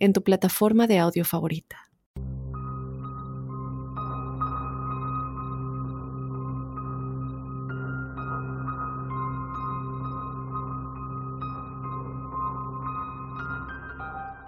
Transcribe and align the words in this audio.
en 0.00 0.12
tu 0.12 0.22
plataforma 0.24 0.86
de 0.86 0.98
audio 0.98 1.24
favorita. 1.24 1.90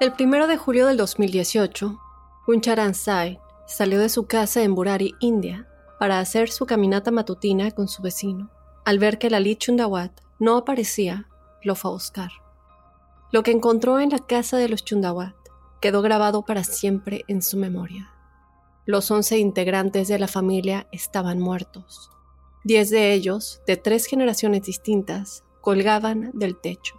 El 0.00 0.12
1 0.18 0.48
de 0.48 0.56
julio 0.56 0.88
del 0.88 0.96
2018, 0.96 1.96
Puncharan 2.44 2.92
Sai 2.92 3.38
salió 3.68 4.00
de 4.00 4.08
su 4.08 4.26
casa 4.26 4.64
en 4.64 4.74
Burari, 4.74 5.14
India, 5.20 5.68
para 6.00 6.18
hacer 6.18 6.50
su 6.50 6.66
caminata 6.66 7.12
matutina 7.12 7.70
con 7.70 7.86
su 7.86 8.02
vecino. 8.02 8.50
Al 8.84 8.98
ver 8.98 9.18
que 9.18 9.30
Lalit 9.30 9.60
Chundawat 9.60 10.10
no 10.40 10.56
aparecía, 10.56 11.28
lo 11.62 11.76
fue 11.76 11.92
a 11.92 11.94
buscar. 11.94 12.30
Lo 13.30 13.44
que 13.44 13.52
encontró 13.52 14.00
en 14.00 14.10
la 14.10 14.18
casa 14.18 14.56
de 14.56 14.68
los 14.68 14.84
Chundawat 14.84 15.36
quedó 15.82 16.00
grabado 16.00 16.46
para 16.46 16.64
siempre 16.64 17.24
en 17.28 17.42
su 17.42 17.58
memoria. 17.58 18.10
Los 18.86 19.10
once 19.10 19.38
integrantes 19.38 20.08
de 20.08 20.18
la 20.18 20.28
familia 20.28 20.86
estaban 20.92 21.40
muertos. 21.40 22.08
Diez 22.64 22.88
de 22.88 23.12
ellos, 23.12 23.60
de 23.66 23.76
tres 23.76 24.06
generaciones 24.06 24.62
distintas, 24.62 25.44
colgaban 25.60 26.30
del 26.34 26.58
techo. 26.58 26.94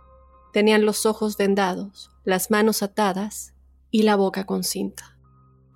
Tenían 0.52 0.86
los 0.86 1.06
ojos 1.06 1.38
vendados, 1.38 2.12
las 2.26 2.52
manos 2.52 2.84
atadas 2.84 3.56
y 3.90 4.04
la 4.04 4.18
boca 4.18 4.46
con 4.46 4.64
cinta. 4.64 5.18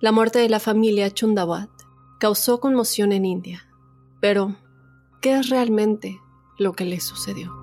La 0.00 0.12
muerte 0.12 0.38
de 0.38 0.50
la 0.50 0.60
familia 0.60 1.10
Chundawat 1.10 1.70
causó 2.20 2.60
conmoción 2.60 3.12
en 3.12 3.24
India. 3.24 3.68
Pero, 4.20 4.56
¿qué 5.22 5.38
es 5.38 5.48
realmente 5.48 6.20
lo 6.58 6.74
que 6.74 6.84
les 6.84 7.04
sucedió? 7.04 7.57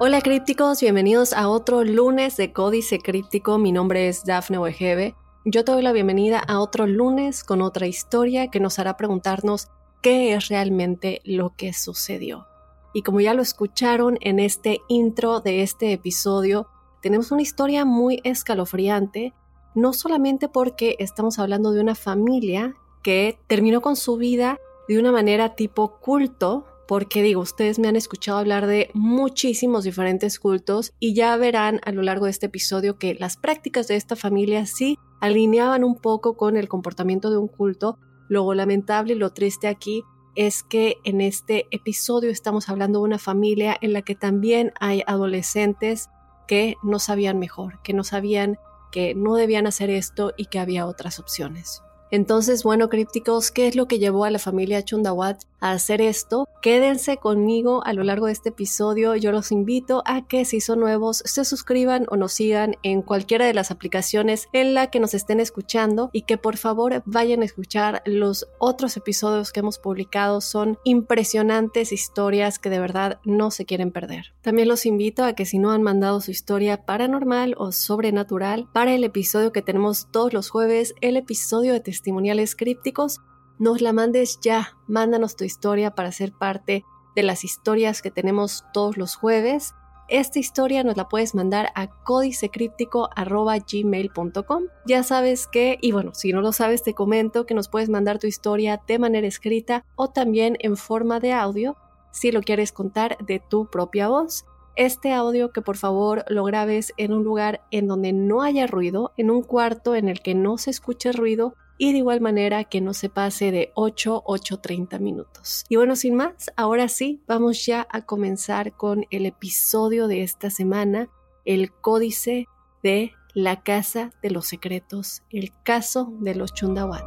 Hola 0.00 0.20
crípticos, 0.20 0.80
bienvenidos 0.80 1.32
a 1.32 1.48
otro 1.48 1.82
lunes 1.82 2.36
de 2.36 2.52
Códice 2.52 3.00
Críptico. 3.00 3.58
Mi 3.58 3.72
nombre 3.72 4.06
es 4.06 4.24
Dafne 4.24 4.56
Wegebe. 4.56 5.16
Yo 5.44 5.64
te 5.64 5.72
doy 5.72 5.82
la 5.82 5.90
bienvenida 5.90 6.38
a 6.38 6.60
otro 6.60 6.86
lunes 6.86 7.42
con 7.42 7.62
otra 7.62 7.88
historia 7.88 8.48
que 8.48 8.60
nos 8.60 8.78
hará 8.78 8.96
preguntarnos 8.96 9.66
qué 10.00 10.34
es 10.34 10.46
realmente 10.50 11.20
lo 11.24 11.56
que 11.56 11.72
sucedió. 11.72 12.46
Y 12.94 13.02
como 13.02 13.20
ya 13.20 13.34
lo 13.34 13.42
escucharon 13.42 14.18
en 14.20 14.38
este 14.38 14.82
intro 14.86 15.40
de 15.40 15.62
este 15.62 15.92
episodio, 15.92 16.68
tenemos 17.02 17.32
una 17.32 17.42
historia 17.42 17.84
muy 17.84 18.20
escalofriante, 18.22 19.34
no 19.74 19.92
solamente 19.92 20.48
porque 20.48 20.94
estamos 21.00 21.40
hablando 21.40 21.72
de 21.72 21.80
una 21.80 21.96
familia 21.96 22.76
que 23.02 23.40
terminó 23.48 23.80
con 23.80 23.96
su 23.96 24.16
vida 24.16 24.58
de 24.86 25.00
una 25.00 25.10
manera 25.10 25.56
tipo 25.56 25.98
culto, 25.98 26.66
porque 26.88 27.22
digo, 27.22 27.42
ustedes 27.42 27.78
me 27.78 27.86
han 27.86 27.96
escuchado 27.96 28.38
hablar 28.38 28.66
de 28.66 28.90
muchísimos 28.94 29.84
diferentes 29.84 30.40
cultos 30.40 30.94
y 30.98 31.14
ya 31.14 31.36
verán 31.36 31.80
a 31.84 31.92
lo 31.92 32.00
largo 32.00 32.24
de 32.24 32.30
este 32.30 32.46
episodio 32.46 32.98
que 32.98 33.14
las 33.14 33.36
prácticas 33.36 33.88
de 33.88 33.96
esta 33.96 34.16
familia 34.16 34.64
sí 34.64 34.98
alineaban 35.20 35.84
un 35.84 35.96
poco 35.96 36.34
con 36.34 36.56
el 36.56 36.66
comportamiento 36.66 37.30
de 37.30 37.36
un 37.36 37.46
culto. 37.46 37.98
Lo 38.30 38.54
lamentable 38.54 39.12
y 39.12 39.16
lo 39.16 39.34
triste 39.34 39.68
aquí 39.68 40.02
es 40.34 40.62
que 40.62 40.96
en 41.04 41.20
este 41.20 41.66
episodio 41.70 42.30
estamos 42.30 42.70
hablando 42.70 43.00
de 43.00 43.04
una 43.04 43.18
familia 43.18 43.76
en 43.82 43.92
la 43.92 44.00
que 44.00 44.14
también 44.14 44.72
hay 44.80 45.02
adolescentes 45.06 46.08
que 46.46 46.76
no 46.82 46.98
sabían 46.98 47.38
mejor, 47.38 47.82
que 47.82 47.92
no 47.92 48.02
sabían 48.02 48.56
que 48.90 49.14
no 49.14 49.34
debían 49.34 49.66
hacer 49.66 49.90
esto 49.90 50.32
y 50.38 50.46
que 50.46 50.58
había 50.58 50.86
otras 50.86 51.18
opciones. 51.18 51.82
Entonces, 52.10 52.62
bueno, 52.62 52.88
crípticos, 52.88 53.50
¿qué 53.50 53.68
es 53.68 53.76
lo 53.76 53.86
que 53.86 53.98
llevó 53.98 54.24
a 54.24 54.30
la 54.30 54.38
familia 54.38 54.84
Chundawat 54.84 55.42
a 55.60 55.72
hacer 55.72 56.00
esto? 56.00 56.48
Quédense 56.62 57.18
conmigo 57.18 57.84
a 57.84 57.92
lo 57.92 58.02
largo 58.02 58.26
de 58.26 58.32
este 58.32 58.48
episodio. 58.48 59.14
Yo 59.14 59.30
los 59.30 59.52
invito 59.52 60.02
a 60.06 60.26
que 60.26 60.44
si 60.44 60.60
son 60.60 60.80
nuevos 60.80 61.22
se 61.24 61.44
suscriban 61.44 62.06
o 62.08 62.16
nos 62.16 62.32
sigan 62.32 62.76
en 62.82 63.02
cualquiera 63.02 63.46
de 63.46 63.54
las 63.54 63.70
aplicaciones 63.70 64.48
en 64.52 64.74
la 64.74 64.88
que 64.88 65.00
nos 65.00 65.14
estén 65.14 65.38
escuchando 65.38 66.10
y 66.12 66.22
que 66.22 66.38
por 66.38 66.56
favor 66.56 67.02
vayan 67.06 67.42
a 67.42 67.44
escuchar 67.44 68.02
los 68.06 68.48
otros 68.58 68.96
episodios 68.96 69.52
que 69.52 69.60
hemos 69.60 69.78
publicado. 69.78 70.40
Son 70.40 70.78
impresionantes 70.84 71.92
historias 71.92 72.58
que 72.58 72.70
de 72.70 72.80
verdad 72.80 73.20
no 73.24 73.50
se 73.50 73.64
quieren 73.64 73.92
perder. 73.92 74.32
También 74.42 74.68
los 74.68 74.86
invito 74.86 75.24
a 75.24 75.34
que 75.34 75.46
si 75.46 75.58
no 75.58 75.70
han 75.70 75.82
mandado 75.82 76.20
su 76.20 76.30
historia 76.30 76.84
paranormal 76.84 77.54
o 77.58 77.70
sobrenatural 77.70 78.68
para 78.72 78.94
el 78.94 79.04
episodio 79.04 79.52
que 79.52 79.62
tenemos 79.62 80.08
todos 80.10 80.32
los 80.32 80.50
jueves, 80.50 80.94
el 81.00 81.16
episodio 81.16 81.72
de 81.72 81.80
testimoniales 81.98 82.54
crípticos, 82.54 83.20
nos 83.58 83.80
la 83.80 83.92
mandes 83.92 84.38
ya. 84.40 84.76
Mándanos 84.86 85.34
tu 85.34 85.42
historia 85.42 85.96
para 85.96 86.12
ser 86.12 86.30
parte 86.32 86.84
de 87.16 87.24
las 87.24 87.42
historias 87.42 88.02
que 88.02 88.12
tenemos 88.12 88.64
todos 88.72 88.96
los 88.96 89.16
jueves. 89.16 89.74
Esta 90.08 90.38
historia 90.38 90.84
nos 90.84 90.96
la 90.96 91.08
puedes 91.08 91.34
mandar 91.34 91.72
a 91.74 91.88
códicecríptico.gmail.com. 91.88 94.62
Ya 94.86 95.02
sabes 95.02 95.48
que, 95.48 95.76
y 95.82 95.90
bueno, 95.90 96.14
si 96.14 96.32
no 96.32 96.40
lo 96.40 96.52
sabes, 96.52 96.84
te 96.84 96.94
comento 96.94 97.46
que 97.46 97.54
nos 97.54 97.68
puedes 97.68 97.88
mandar 97.88 98.20
tu 98.20 98.28
historia 98.28 98.80
de 98.86 99.00
manera 99.00 99.26
escrita 99.26 99.84
o 99.96 100.08
también 100.08 100.56
en 100.60 100.76
forma 100.76 101.18
de 101.18 101.32
audio 101.32 101.76
si 102.12 102.30
lo 102.30 102.42
quieres 102.42 102.70
contar 102.70 103.18
de 103.26 103.40
tu 103.40 103.68
propia 103.68 104.06
voz. 104.06 104.44
Este 104.76 105.12
audio 105.12 105.50
que 105.50 105.62
por 105.62 105.76
favor 105.76 106.24
lo 106.28 106.44
grabes 106.44 106.92
en 106.96 107.12
un 107.12 107.24
lugar 107.24 107.62
en 107.72 107.88
donde 107.88 108.12
no 108.12 108.42
haya 108.42 108.68
ruido, 108.68 109.14
en 109.16 109.32
un 109.32 109.42
cuarto 109.42 109.96
en 109.96 110.08
el 110.08 110.20
que 110.20 110.36
no 110.36 110.58
se 110.58 110.70
escuche 110.70 111.10
ruido 111.10 111.56
y 111.78 111.92
de 111.92 111.98
igual 111.98 112.20
manera 112.20 112.64
que 112.64 112.80
no 112.80 112.92
se 112.92 113.08
pase 113.08 113.52
de 113.52 113.70
8, 113.76 114.24
8.30 114.26 114.98
minutos. 114.98 115.64
Y 115.68 115.76
bueno, 115.76 115.94
sin 115.94 116.16
más, 116.16 116.50
ahora 116.56 116.88
sí, 116.88 117.22
vamos 117.28 117.64
ya 117.64 117.86
a 117.90 118.04
comenzar 118.04 118.72
con 118.76 119.06
el 119.10 119.26
episodio 119.26 120.08
de 120.08 120.22
esta 120.24 120.50
semana, 120.50 121.08
el 121.44 121.72
códice 121.72 122.46
de 122.82 123.12
la 123.32 123.62
Casa 123.62 124.10
de 124.22 124.30
los 124.30 124.48
Secretos, 124.48 125.22
el 125.30 125.52
caso 125.62 126.12
de 126.18 126.34
los 126.34 126.52
Chundawat. 126.52 127.04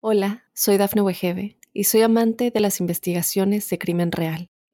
Hola, 0.00 0.44
soy 0.54 0.76
Dafne 0.76 1.02
Wegebe 1.02 1.58
y 1.72 1.84
soy 1.84 2.02
amante 2.02 2.50
de 2.50 2.60
las 2.60 2.80
investigaciones 2.80 3.68
de 3.68 3.78
crimen 3.78 4.12
real. 4.12 4.48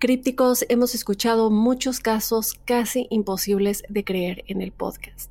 Crípticos, 0.00 0.64
hemos 0.68 0.94
escuchado 0.94 1.50
muchos 1.50 1.98
casos 1.98 2.54
casi 2.64 3.08
imposibles 3.10 3.82
de 3.88 4.04
creer 4.04 4.44
en 4.46 4.62
el 4.62 4.70
podcast, 4.70 5.28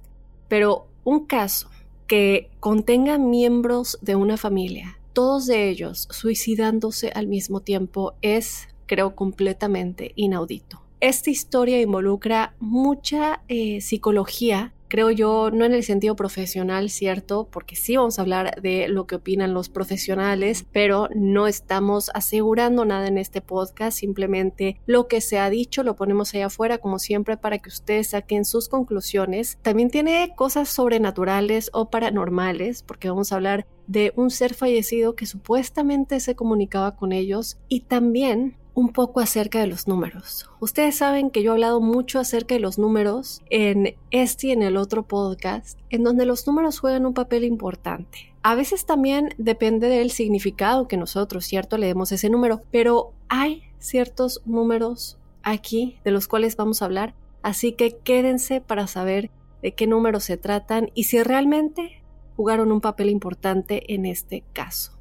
pero 0.50 0.88
un 1.06 1.26
caso 1.26 1.70
que 2.06 2.50
contenga 2.60 3.18
miembros 3.18 3.98
de 4.02 4.18
una 4.18 4.36
familia, 4.36 5.00
todos 5.14 5.46
de 5.46 5.70
ellos 5.70 6.10
suicidándose 6.12 7.14
al 7.16 7.28
mismo 7.28 7.62
tiempo, 7.62 8.16
es, 8.22 8.68
creo, 8.88 9.16
completamente 9.16 10.12
inaudito. 10.18 10.82
Esta 11.00 11.30
historia 11.30 11.80
involucra 11.80 12.54
mucha 12.60 13.44
eh, 13.48 13.80
psicología 13.80 14.74
creo 14.88 15.12
yo, 15.12 15.52
no 15.52 15.66
en 15.66 15.74
el 15.74 15.84
sentido 15.84 16.16
profesional, 16.16 16.90
¿cierto? 16.90 17.48
Porque 17.52 17.76
sí 17.76 17.98
vamos 17.98 18.18
a 18.18 18.22
hablar 18.22 18.62
de 18.62 18.88
lo 18.88 19.08
que 19.08 19.16
opinan 19.16 19.54
los 19.54 19.70
profesionales, 19.70 20.66
pero 20.72 21.10
no 21.16 21.48
estamos 21.48 22.12
asegurando 22.14 22.86
nada 22.86 23.08
en 23.08 23.18
este 23.18 23.42
podcast, 23.42 23.98
simplemente 23.98 24.80
lo 24.86 25.08
que 25.08 25.22
se 25.22 25.40
ha 25.40 25.50
dicho 25.50 25.84
lo 25.84 25.96
ponemos 25.96 26.34
ahí 26.34 26.42
afuera, 26.42 26.78
como 26.78 27.00
siempre, 27.00 27.38
para 27.38 27.60
que 27.60 27.70
ustedes 27.70 28.10
saquen 28.10 28.46
sus 28.46 28.70
conclusiones. 28.70 29.58
También 29.62 29.90
tiene 29.90 30.34
cosas 30.36 30.70
sobrenaturales 30.70 31.70
o 31.74 31.90
paranormales, 31.90 32.84
porque 32.84 33.10
vamos 33.10 33.32
a 33.32 33.36
hablar 33.36 33.68
de 33.88 34.12
un 34.16 34.32
ser 34.32 34.54
fallecido 34.54 35.16
que 35.16 35.26
supuestamente 35.26 36.20
se 36.20 36.36
comunicaba 36.36 36.96
con 36.96 37.14
ellos 37.14 37.58
y 37.68 37.82
también 37.82 38.58
un 38.78 38.90
poco 38.90 39.22
acerca 39.22 39.60
de 39.60 39.66
los 39.66 39.88
números. 39.88 40.48
Ustedes 40.60 40.98
saben 40.98 41.32
que 41.32 41.42
yo 41.42 41.50
he 41.50 41.54
hablado 41.54 41.82
mucho 41.82 42.20
acerca 42.20 42.54
de 42.54 42.62
los 42.62 42.78
números 42.78 43.42
en 43.50 43.96
este 44.12 44.48
y 44.48 44.52
en 44.52 44.62
el 44.62 44.78
otro 44.78 45.02
podcast, 45.02 45.80
en 45.90 46.04
donde 46.04 46.28
los 46.28 46.46
números 46.46 46.80
juegan 46.80 47.08
un 47.08 47.16
papel 47.16 47.44
importante. 47.44 48.32
A 48.44 48.54
veces 48.54 48.86
también 48.86 49.34
depende 49.40 49.88
del 49.88 50.12
significado 50.12 50.88
que 50.88 50.96
nosotros, 50.96 51.44
¿cierto?, 51.44 51.80
le 51.80 51.88
demos 51.88 52.12
ese 52.12 52.30
número, 52.30 52.62
pero 52.70 53.14
hay 53.30 53.64
ciertos 53.80 54.44
números 54.46 55.18
aquí 55.42 55.98
de 56.06 56.12
los 56.12 56.28
cuales 56.28 56.56
vamos 56.56 56.84
a 56.84 56.86
hablar, 56.86 57.16
así 57.42 57.72
que 57.72 57.98
quédense 57.98 58.62
para 58.62 58.86
saber 58.86 59.32
de 59.64 59.74
qué 59.74 59.88
números 59.88 60.26
se 60.26 60.38
tratan 60.38 60.92
y 60.94 61.06
si 61.06 61.24
realmente 61.24 62.04
jugaron 62.36 62.72
un 62.72 62.82
papel 62.82 63.10
importante 63.10 63.92
en 63.92 64.06
este 64.06 64.44
caso. 64.54 64.97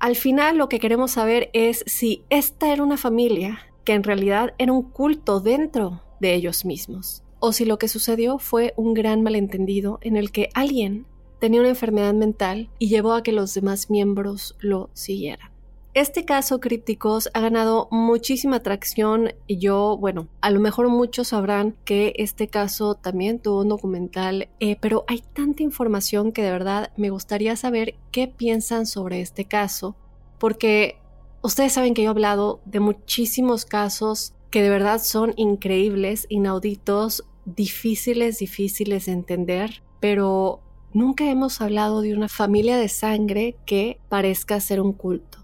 Al 0.00 0.16
final 0.16 0.56
lo 0.56 0.70
que 0.70 0.80
queremos 0.80 1.10
saber 1.10 1.50
es 1.52 1.84
si 1.86 2.24
esta 2.30 2.72
era 2.72 2.82
una 2.82 2.96
familia 2.96 3.58
que 3.84 3.92
en 3.92 4.02
realidad 4.02 4.54
era 4.56 4.72
un 4.72 4.82
culto 4.82 5.40
dentro 5.40 6.02
de 6.20 6.34
ellos 6.34 6.64
mismos, 6.64 7.22
o 7.38 7.52
si 7.52 7.66
lo 7.66 7.78
que 7.78 7.86
sucedió 7.86 8.38
fue 8.38 8.72
un 8.78 8.94
gran 8.94 9.22
malentendido 9.22 9.98
en 10.00 10.16
el 10.16 10.32
que 10.32 10.48
alguien 10.54 11.04
tenía 11.38 11.60
una 11.60 11.68
enfermedad 11.68 12.14
mental 12.14 12.70
y 12.78 12.88
llevó 12.88 13.12
a 13.12 13.22
que 13.22 13.32
los 13.32 13.52
demás 13.52 13.90
miembros 13.90 14.56
lo 14.58 14.88
siguieran. 14.94 15.49
Este 15.92 16.24
caso, 16.24 16.60
Crípticos, 16.60 17.30
ha 17.34 17.40
ganado 17.40 17.88
muchísima 17.90 18.56
atracción 18.56 19.32
y 19.48 19.58
yo, 19.58 19.96
bueno, 19.98 20.28
a 20.40 20.50
lo 20.50 20.60
mejor 20.60 20.88
muchos 20.88 21.28
sabrán 21.28 21.74
que 21.84 22.14
este 22.16 22.46
caso 22.46 22.94
también 22.94 23.40
tuvo 23.40 23.62
un 23.62 23.70
documental, 23.70 24.48
eh, 24.60 24.76
pero 24.80 25.04
hay 25.08 25.24
tanta 25.32 25.64
información 25.64 26.30
que 26.30 26.44
de 26.44 26.52
verdad 26.52 26.92
me 26.96 27.10
gustaría 27.10 27.56
saber 27.56 27.96
qué 28.12 28.28
piensan 28.28 28.86
sobre 28.86 29.20
este 29.20 29.46
caso, 29.46 29.96
porque 30.38 30.96
ustedes 31.42 31.72
saben 31.72 31.92
que 31.92 32.02
yo 32.02 32.10
he 32.10 32.12
hablado 32.12 32.60
de 32.66 32.78
muchísimos 32.78 33.64
casos 33.64 34.32
que 34.50 34.62
de 34.62 34.70
verdad 34.70 35.02
son 35.02 35.32
increíbles, 35.34 36.26
inauditos, 36.28 37.24
difíciles, 37.46 38.38
difíciles 38.38 39.06
de 39.06 39.12
entender, 39.12 39.82
pero 39.98 40.60
nunca 40.92 41.28
hemos 41.28 41.60
hablado 41.60 42.00
de 42.00 42.14
una 42.14 42.28
familia 42.28 42.76
de 42.76 42.88
sangre 42.88 43.56
que 43.66 43.98
parezca 44.08 44.60
ser 44.60 44.80
un 44.80 44.92
culto. 44.92 45.39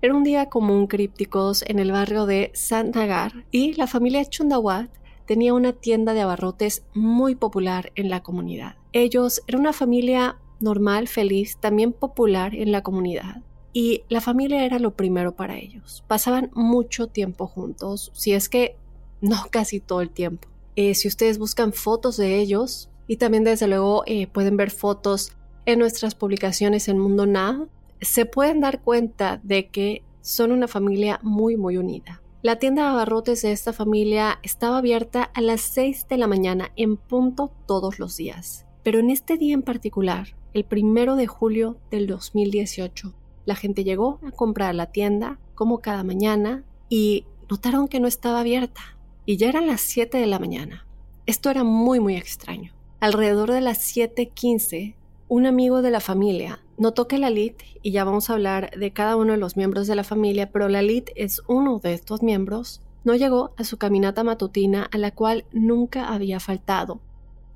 Era 0.00 0.14
un 0.14 0.22
día 0.22 0.48
común 0.48 0.86
crípticos 0.86 1.64
en 1.66 1.80
el 1.80 1.90
barrio 1.90 2.24
de 2.24 2.52
Sant 2.54 2.94
Nagar 2.94 3.44
y 3.50 3.72
la 3.72 3.88
familia 3.88 4.24
Chundawat 4.24 4.88
tenía 5.26 5.54
una 5.54 5.72
tienda 5.72 6.14
de 6.14 6.20
abarrotes 6.20 6.84
muy 6.94 7.34
popular 7.34 7.90
en 7.96 8.08
la 8.08 8.22
comunidad. 8.22 8.76
Ellos 8.92 9.42
eran 9.48 9.62
una 9.62 9.72
familia 9.72 10.38
normal, 10.60 11.08
feliz, 11.08 11.56
también 11.58 11.92
popular 11.92 12.54
en 12.54 12.70
la 12.70 12.82
comunidad. 12.82 13.42
Y 13.72 14.04
la 14.08 14.20
familia 14.20 14.64
era 14.64 14.78
lo 14.78 14.94
primero 14.94 15.34
para 15.34 15.58
ellos. 15.58 16.04
Pasaban 16.06 16.52
mucho 16.54 17.08
tiempo 17.08 17.48
juntos, 17.48 18.12
si 18.14 18.34
es 18.34 18.48
que 18.48 18.76
no 19.20 19.46
casi 19.50 19.80
todo 19.80 20.00
el 20.00 20.10
tiempo. 20.10 20.46
Eh, 20.76 20.94
si 20.94 21.08
ustedes 21.08 21.38
buscan 21.38 21.72
fotos 21.72 22.16
de 22.16 22.38
ellos, 22.38 22.88
y 23.08 23.16
también 23.16 23.42
desde 23.42 23.66
luego 23.66 24.04
eh, 24.06 24.28
pueden 24.28 24.56
ver 24.56 24.70
fotos 24.70 25.32
en 25.66 25.80
nuestras 25.80 26.14
publicaciones 26.14 26.86
en 26.86 27.00
Mundo 27.00 27.26
Now, 27.26 27.68
se 28.00 28.26
pueden 28.26 28.60
dar 28.60 28.82
cuenta 28.82 29.40
de 29.42 29.68
que 29.68 30.02
son 30.20 30.52
una 30.52 30.68
familia 30.68 31.20
muy 31.22 31.56
muy 31.56 31.76
unida. 31.76 32.22
La 32.40 32.56
tienda 32.56 32.84
de 32.84 32.88
abarrotes 32.90 33.42
de 33.42 33.50
esta 33.50 33.72
familia 33.72 34.38
estaba 34.42 34.78
abierta 34.78 35.24
a 35.34 35.40
las 35.40 35.60
6 35.60 36.06
de 36.08 36.18
la 36.18 36.28
mañana 36.28 36.70
en 36.76 36.96
punto 36.96 37.50
todos 37.66 37.98
los 37.98 38.16
días. 38.16 38.64
Pero 38.84 39.00
en 39.00 39.10
este 39.10 39.36
día 39.36 39.54
en 39.54 39.62
particular, 39.62 40.36
el 40.54 40.64
primero 40.64 41.16
de 41.16 41.26
julio 41.26 41.78
del 41.90 42.06
2018, 42.06 43.12
la 43.44 43.56
gente 43.56 43.82
llegó 43.82 44.20
a 44.26 44.30
comprar 44.30 44.74
la 44.74 44.86
tienda 44.86 45.40
como 45.54 45.80
cada 45.80 46.04
mañana 46.04 46.62
y 46.88 47.26
notaron 47.50 47.88
que 47.88 47.98
no 47.98 48.06
estaba 48.06 48.40
abierta. 48.40 48.82
Y 49.26 49.36
ya 49.36 49.48
eran 49.48 49.66
las 49.66 49.80
7 49.80 50.16
de 50.18 50.26
la 50.26 50.38
mañana. 50.38 50.86
Esto 51.26 51.50
era 51.50 51.64
muy 51.64 51.98
muy 51.98 52.16
extraño. 52.16 52.72
Alrededor 53.00 53.50
de 53.50 53.60
las 53.60 53.80
7.15, 53.96 54.94
un 55.28 55.46
amigo 55.46 55.82
de 55.82 55.90
la 55.90 56.00
familia 56.00 56.60
Notó 56.78 57.08
que 57.08 57.18
Lalit, 57.18 57.60
y 57.82 57.90
ya 57.90 58.04
vamos 58.04 58.30
a 58.30 58.34
hablar 58.34 58.70
de 58.70 58.92
cada 58.92 59.16
uno 59.16 59.32
de 59.32 59.38
los 59.38 59.56
miembros 59.56 59.88
de 59.88 59.96
la 59.96 60.04
familia, 60.04 60.52
pero 60.52 60.68
Lalit 60.68 61.10
es 61.16 61.42
uno 61.48 61.80
de 61.80 61.92
estos 61.92 62.22
miembros, 62.22 62.82
no 63.02 63.16
llegó 63.16 63.50
a 63.56 63.64
su 63.64 63.78
caminata 63.78 64.22
matutina 64.22 64.88
a 64.92 64.96
la 64.96 65.10
cual 65.10 65.44
nunca 65.52 66.06
había 66.06 66.38
faltado. 66.38 67.00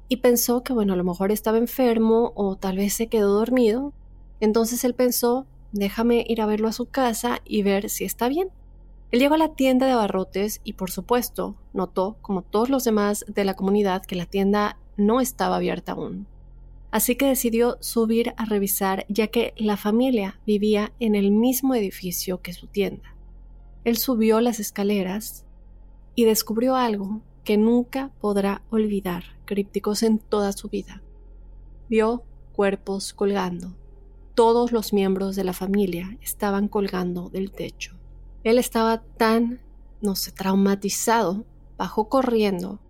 Y 0.08 0.16
pensó 0.16 0.64
que, 0.64 0.72
bueno, 0.72 0.94
a 0.94 0.96
lo 0.96 1.04
mejor 1.04 1.30
estaba 1.30 1.58
enfermo 1.58 2.32
o 2.34 2.56
tal 2.56 2.78
vez 2.78 2.94
se 2.94 3.06
quedó 3.06 3.32
dormido. 3.34 3.92
Entonces 4.40 4.82
él 4.82 4.94
pensó, 4.94 5.46
déjame 5.70 6.24
ir 6.28 6.42
a 6.42 6.46
verlo 6.46 6.66
a 6.66 6.72
su 6.72 6.86
casa 6.86 7.38
y 7.44 7.62
ver 7.62 7.90
si 7.90 8.04
está 8.04 8.26
bien. 8.28 8.48
Él 9.12 9.20
llegó 9.20 9.34
a 9.34 9.38
la 9.38 9.54
tienda 9.54 9.86
de 9.86 9.92
abarrotes 9.92 10.60
y, 10.64 10.72
por 10.72 10.90
supuesto, 10.90 11.54
notó, 11.72 12.16
como 12.22 12.42
todos 12.42 12.70
los 12.70 12.82
demás 12.82 13.24
de 13.28 13.44
la 13.44 13.54
comunidad, 13.54 14.02
que 14.02 14.16
la 14.16 14.26
tienda 14.26 14.78
no 14.96 15.20
estaba 15.20 15.56
abierta 15.56 15.92
aún 15.92 16.26
así 16.92 17.16
que 17.16 17.26
decidió 17.26 17.78
subir 17.80 18.34
a 18.36 18.44
revisar 18.44 19.06
ya 19.08 19.26
que 19.28 19.54
la 19.56 19.76
familia 19.76 20.38
vivía 20.46 20.92
en 21.00 21.14
el 21.14 21.32
mismo 21.32 21.74
edificio 21.74 22.42
que 22.42 22.52
su 22.52 22.68
tienda. 22.68 23.16
Él 23.82 23.96
subió 23.96 24.40
las 24.40 24.60
escaleras 24.60 25.46
y 26.14 26.26
descubrió 26.26 26.76
algo 26.76 27.22
que 27.44 27.56
nunca 27.56 28.12
podrá 28.20 28.62
olvidar 28.70 29.24
crípticos 29.46 30.02
en 30.02 30.18
toda 30.18 30.52
su 30.52 30.68
vida. 30.68 31.02
Vio 31.88 32.24
cuerpos 32.52 33.14
colgando. 33.14 33.74
Todos 34.34 34.70
los 34.70 34.92
miembros 34.92 35.34
de 35.34 35.44
la 35.44 35.54
familia 35.54 36.18
estaban 36.20 36.68
colgando 36.68 37.30
del 37.30 37.50
techo. 37.52 37.96
Él 38.44 38.58
estaba 38.58 39.02
tan, 39.02 39.60
no 40.02 40.14
sé, 40.14 40.30
traumatizado, 40.30 41.46
bajó 41.78 42.08
corriendo, 42.10 42.80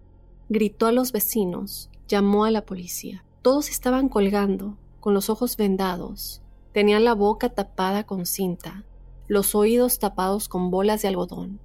gritó 0.49 0.87
a 0.87 0.93
los 0.93 1.13
vecinos, 1.13 1.89
llamó 2.09 2.45
a 2.45 2.51
la 2.51 2.65
policía. 2.65 3.25
Todos 3.43 3.71
estaban 3.71 4.09
colgando, 4.09 4.77
con 5.01 5.15
los 5.15 5.29
ojos 5.29 5.57
vendados, 5.57 6.43
tenían 6.71 7.03
la 7.03 7.13
boca 7.13 7.49
tapada 7.49 8.05
con 8.05 8.25
cinta, 8.25 8.85
los 9.27 9.57
oídos 9.57 9.99
tapados 9.99 10.49
con 10.49 10.71
bolas 10.71 11.03
de 11.03 11.09
algodón, 11.09 11.59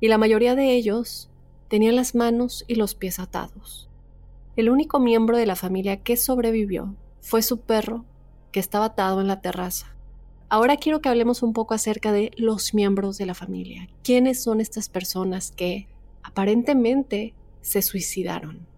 y 0.00 0.08
la 0.08 0.18
mayoría 0.18 0.56
de 0.56 0.72
ellos 0.74 1.30
tenían 1.68 1.94
las 1.94 2.16
manos 2.16 2.64
y 2.66 2.74
los 2.74 2.96
pies 2.96 3.20
atados. 3.20 3.88
El 4.56 4.68
único 4.68 4.98
miembro 4.98 5.36
de 5.36 5.46
la 5.46 5.54
familia 5.54 6.02
que 6.02 6.16
sobrevivió 6.16 6.96
fue 7.20 7.42
su 7.42 7.60
perro, 7.60 8.04
que 8.50 8.58
estaba 8.58 8.86
atado 8.86 9.20
en 9.20 9.28
la 9.28 9.40
terraza. 9.40 9.94
Ahora 10.48 10.76
quiero 10.76 11.00
que 11.00 11.08
hablemos 11.08 11.44
un 11.44 11.52
poco 11.52 11.72
acerca 11.74 12.10
de 12.10 12.32
los 12.36 12.74
miembros 12.74 13.16
de 13.16 13.26
la 13.26 13.34
familia. 13.34 13.88
¿Quiénes 14.02 14.42
son 14.42 14.60
estas 14.60 14.88
personas 14.88 15.52
que 15.52 15.86
aparentemente 16.24 17.32
se 17.60 17.80
suicidaron? 17.80 18.71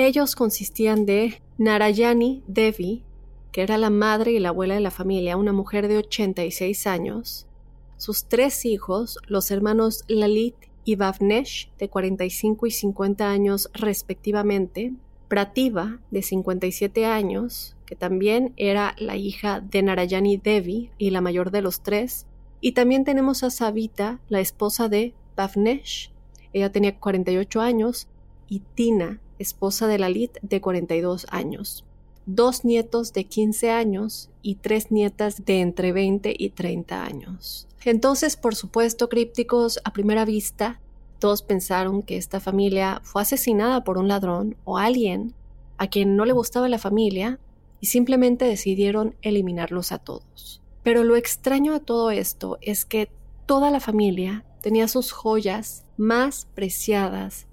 Ellos 0.00 0.36
consistían 0.36 1.06
de 1.06 1.42
Narayani 1.58 2.44
Devi, 2.46 3.02
que 3.50 3.62
era 3.62 3.78
la 3.78 3.90
madre 3.90 4.30
y 4.30 4.38
la 4.38 4.50
abuela 4.50 4.74
de 4.74 4.80
la 4.80 4.92
familia, 4.92 5.36
una 5.36 5.52
mujer 5.52 5.88
de 5.88 5.98
86 5.98 6.86
años, 6.86 7.48
sus 7.96 8.26
tres 8.26 8.64
hijos, 8.64 9.18
los 9.26 9.50
hermanos 9.50 10.04
Lalit 10.06 10.54
y 10.84 10.94
Bhavnesh, 10.94 11.72
de 11.80 11.88
45 11.88 12.68
y 12.68 12.70
50 12.70 13.28
años 13.28 13.70
respectivamente, 13.74 14.92
Prativa, 15.26 15.98
de 16.12 16.22
57 16.22 17.04
años, 17.04 17.74
que 17.84 17.96
también 17.96 18.52
era 18.56 18.94
la 18.98 19.16
hija 19.16 19.60
de 19.60 19.82
Narayani 19.82 20.36
Devi 20.36 20.92
y 20.96 21.10
la 21.10 21.20
mayor 21.20 21.50
de 21.50 21.60
los 21.60 21.82
tres, 21.82 22.24
y 22.60 22.70
también 22.70 23.04
tenemos 23.04 23.42
a 23.42 23.50
Savita, 23.50 24.20
la 24.28 24.38
esposa 24.38 24.88
de 24.88 25.14
Bhavnesh, 25.36 26.12
ella 26.52 26.70
tenía 26.70 27.00
48 27.00 27.60
años, 27.60 28.06
y 28.48 28.60
Tina, 28.76 29.20
esposa 29.38 29.86
de 29.86 29.98
Lalit, 29.98 30.38
de 30.42 30.60
42 30.60 31.26
años, 31.30 31.84
dos 32.26 32.64
nietos 32.64 33.12
de 33.12 33.24
15 33.24 33.70
años 33.70 34.30
y 34.42 34.56
tres 34.56 34.90
nietas 34.90 35.44
de 35.44 35.60
entre 35.60 35.92
20 35.92 36.34
y 36.36 36.50
30 36.50 37.04
años. 37.04 37.66
Entonces, 37.84 38.36
por 38.36 38.54
supuesto, 38.54 39.08
crípticos, 39.08 39.80
a 39.84 39.92
primera 39.92 40.24
vista, 40.24 40.80
todos 41.18 41.42
pensaron 41.42 42.02
que 42.02 42.16
esta 42.16 42.38
familia 42.38 43.00
fue 43.02 43.22
asesinada 43.22 43.82
por 43.82 43.98
un 43.98 44.08
ladrón 44.08 44.56
o 44.64 44.78
alguien 44.78 45.34
a 45.78 45.88
quien 45.88 46.16
no 46.16 46.24
le 46.24 46.32
gustaba 46.32 46.68
la 46.68 46.78
familia 46.78 47.38
y 47.80 47.86
simplemente 47.86 48.44
decidieron 48.44 49.14
eliminarlos 49.22 49.92
a 49.92 49.98
todos. 49.98 50.60
Pero 50.82 51.04
lo 51.04 51.16
extraño 51.16 51.72
de 51.72 51.80
todo 51.80 52.10
esto 52.10 52.58
es 52.60 52.84
que 52.84 53.10
toda 53.46 53.70
la 53.70 53.80
familia 53.80 54.44
tenía 54.60 54.88
sus 54.88 55.12
joyas 55.12 55.84
más 55.96 56.46
preciadas 56.54 57.46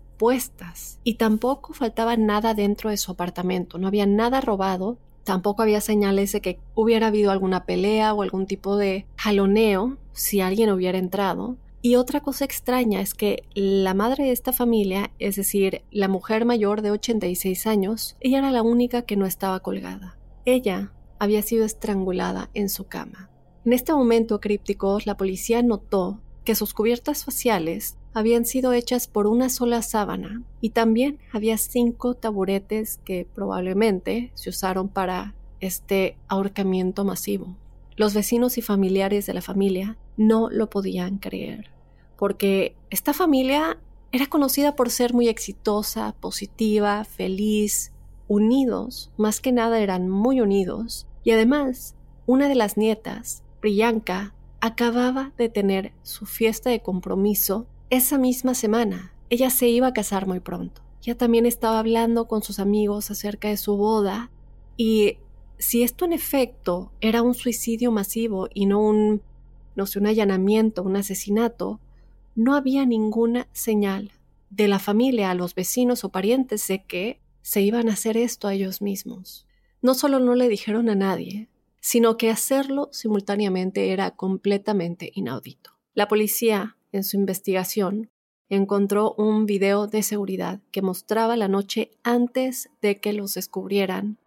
y 1.04 1.16
tampoco 1.16 1.74
faltaba 1.74 2.18
nada 2.18 2.54
dentro 2.54 2.90
de 2.90 2.98
su 2.98 3.12
apartamento, 3.12 3.78
no 3.78 3.88
había 3.88 4.06
nada 4.06 4.42
robado, 4.42 4.98
tampoco 5.24 5.62
había 5.62 5.82
señales 5.82 6.32
de 6.32 6.42
que 6.42 6.60
hubiera 6.76 7.08
habido 7.08 7.32
alguna 7.32 7.66
pelea 7.66 8.14
o 8.14 8.22
algún 8.22 8.46
tipo 8.46 8.78
de 8.78 9.06
jaloneo 9.18 9.98
si 10.14 10.40
alguien 10.42 10.70
hubiera 10.70 10.98
entrado. 10.98 11.58
Y 11.82 11.98
otra 11.98 12.22
cosa 12.22 12.46
extraña 12.46 13.02
es 13.02 13.14
que 13.14 13.44
la 13.54 13.94
madre 13.94 14.24
de 14.24 14.32
esta 14.32 14.54
familia, 14.54 15.12
es 15.20 15.36
decir, 15.36 15.84
la 15.92 16.08
mujer 16.08 16.46
mayor 16.46 16.82
de 16.82 16.92
86 16.92 17.68
años, 17.68 18.16
ella 18.22 18.40
era 18.40 18.52
la 18.52 18.64
única 18.64 19.04
que 19.04 19.16
no 19.16 19.26
estaba 19.26 19.60
colgada. 19.60 20.18
Ella 20.46 20.94
había 21.20 21.42
sido 21.44 21.64
estrangulada 21.66 22.50
en 22.54 22.70
su 22.70 22.88
cama. 22.88 23.30
En 23.66 23.74
este 23.74 23.94
momento, 23.94 24.40
crípticos, 24.40 25.06
la 25.06 25.18
policía 25.18 25.62
notó 25.62 26.22
que 26.44 26.56
sus 26.56 26.74
cubiertas 26.74 27.26
faciales 27.26 27.98
habían 28.16 28.46
sido 28.46 28.72
hechas 28.72 29.08
por 29.08 29.28
una 29.28 29.50
sola 29.50 29.82
sábana 29.82 30.42
y 30.62 30.70
también 30.70 31.20
había 31.34 31.58
cinco 31.58 32.14
taburetes 32.14 32.98
que 33.04 33.28
probablemente 33.36 34.32
se 34.36 34.50
usaron 34.50 34.88
para 34.88 35.36
este 35.60 36.18
ahorcamiento 36.30 37.04
masivo. 37.04 37.58
Los 37.98 38.14
vecinos 38.14 38.58
y 38.58 38.62
familiares 38.62 39.26
de 39.26 39.34
la 39.34 39.42
familia 39.42 39.98
no 40.16 40.50
lo 40.50 40.70
podían 40.70 41.18
creer, 41.18 41.72
porque 42.18 42.78
esta 42.90 43.12
familia 43.12 43.80
era 44.14 44.28
conocida 44.28 44.78
por 44.78 44.92
ser 44.92 45.14
muy 45.14 45.28
exitosa, 45.28 46.16
positiva, 46.22 47.04
feliz, 47.04 47.92
unidos, 48.30 49.12
más 49.18 49.42
que 49.42 49.52
nada 49.52 49.80
eran 49.80 50.10
muy 50.10 50.40
unidos, 50.40 51.06
y 51.26 51.32
además, 51.32 51.96
una 52.26 52.48
de 52.48 52.56
las 52.56 52.78
nietas, 52.78 53.44
Priyanka, 53.60 54.34
acababa 54.62 55.34
de 55.38 55.50
tener 55.50 55.92
su 56.02 56.26
fiesta 56.26 56.70
de 56.70 56.82
compromiso 56.82 57.68
esa 57.90 58.18
misma 58.18 58.54
semana. 58.54 59.14
Ella 59.30 59.50
se 59.50 59.68
iba 59.68 59.88
a 59.88 59.94
casar 59.94 60.28
muy 60.28 60.40
pronto. 60.40 60.82
Ya 61.02 61.16
también 61.16 61.46
estaba 61.46 61.80
hablando 61.80 62.28
con 62.28 62.42
sus 62.42 62.60
amigos 62.60 63.12
acerca 63.12 63.50
de 63.50 63.58
su 63.58 63.78
boda 63.78 64.32
y 64.78 65.18
si 65.58 65.84
esto 65.84 66.06
en 66.06 66.14
efecto 66.14 66.92
era 67.00 67.22
un 67.22 67.34
suicidio 67.34 67.92
masivo 67.92 68.50
y 68.54 68.66
no 68.66 68.82
un 68.82 69.22
no 69.76 69.86
sé, 69.86 70.00
un 70.00 70.08
allanamiento, 70.08 70.84
un 70.84 70.96
asesinato, 70.96 71.80
no 72.34 72.56
había 72.56 72.86
ninguna 72.86 73.48
señal 73.52 74.12
de 74.50 74.68
la 74.68 74.80
familia 74.80 75.32
a 75.32 75.36
los 75.36 75.54
vecinos 75.54 76.04
o 76.04 76.10
parientes 76.10 76.68
de 76.68 76.84
que 76.84 77.20
se 77.42 77.62
iban 77.62 77.90
a 77.90 77.94
hacer 77.94 78.18
esto 78.18 78.48
a 78.48 78.54
ellos 78.54 78.82
mismos. 78.82 79.46
No 79.82 79.94
solo 79.94 80.20
no 80.20 80.34
le 80.34 80.50
dijeron 80.50 80.90
a 80.90 80.96
nadie, 80.96 81.50
sino 81.80 82.18
que 82.18 82.32
hacerlo 82.32 82.90
simultáneamente 82.92 83.92
era 83.92 84.12
completamente 84.12 85.12
inaudito. 85.14 85.72
La 85.94 86.08
policía, 86.08 86.78
en 86.96 87.04
su 87.04 87.18
investigación, 87.18 88.10
encontró 88.50 89.14
un 89.18 89.46
video 89.46 89.88
de 89.88 90.04
seguridad 90.04 90.60
que 90.72 90.82
mostraba 90.82 91.36
la 91.36 91.48
noche 91.48 91.92
antes 92.04 92.70
de 92.82 93.00
que 93.00 93.14
los 93.14 93.34
descubrieran, 93.34 94.18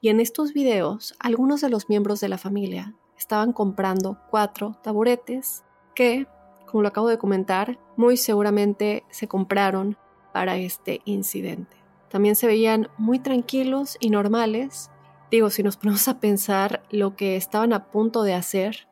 y 0.00 0.08
en 0.08 0.20
estos 0.20 0.52
videos 0.52 1.14
algunos 1.18 1.60
de 1.60 1.70
los 1.70 1.88
miembros 1.88 2.20
de 2.20 2.28
la 2.28 2.38
familia 2.38 2.94
estaban 3.18 3.52
comprando 3.52 4.18
cuatro 4.30 4.78
taburetes 4.82 5.64
que, 5.94 6.26
como 6.66 6.82
lo 6.82 6.88
acabo 6.88 7.08
de 7.08 7.18
comentar, 7.18 7.78
muy 7.96 8.16
seguramente 8.16 9.04
se 9.10 9.28
compraron 9.28 9.96
para 10.32 10.56
este 10.56 11.00
incidente. 11.04 11.76
También 12.10 12.36
se 12.36 12.46
veían 12.46 12.88
muy 12.98 13.18
tranquilos 13.18 13.96
y 13.98 14.10
normales, 14.10 14.90
Digo, 15.34 15.50
si 15.50 15.64
nos 15.64 15.76
ponemos 15.76 16.06
a 16.06 16.20
pensar 16.20 16.84
lo 16.90 17.16
que 17.16 17.34
estaban 17.34 17.72
a 17.72 17.90
punto 17.90 18.22
de 18.22 18.34
hacer, 18.34 18.86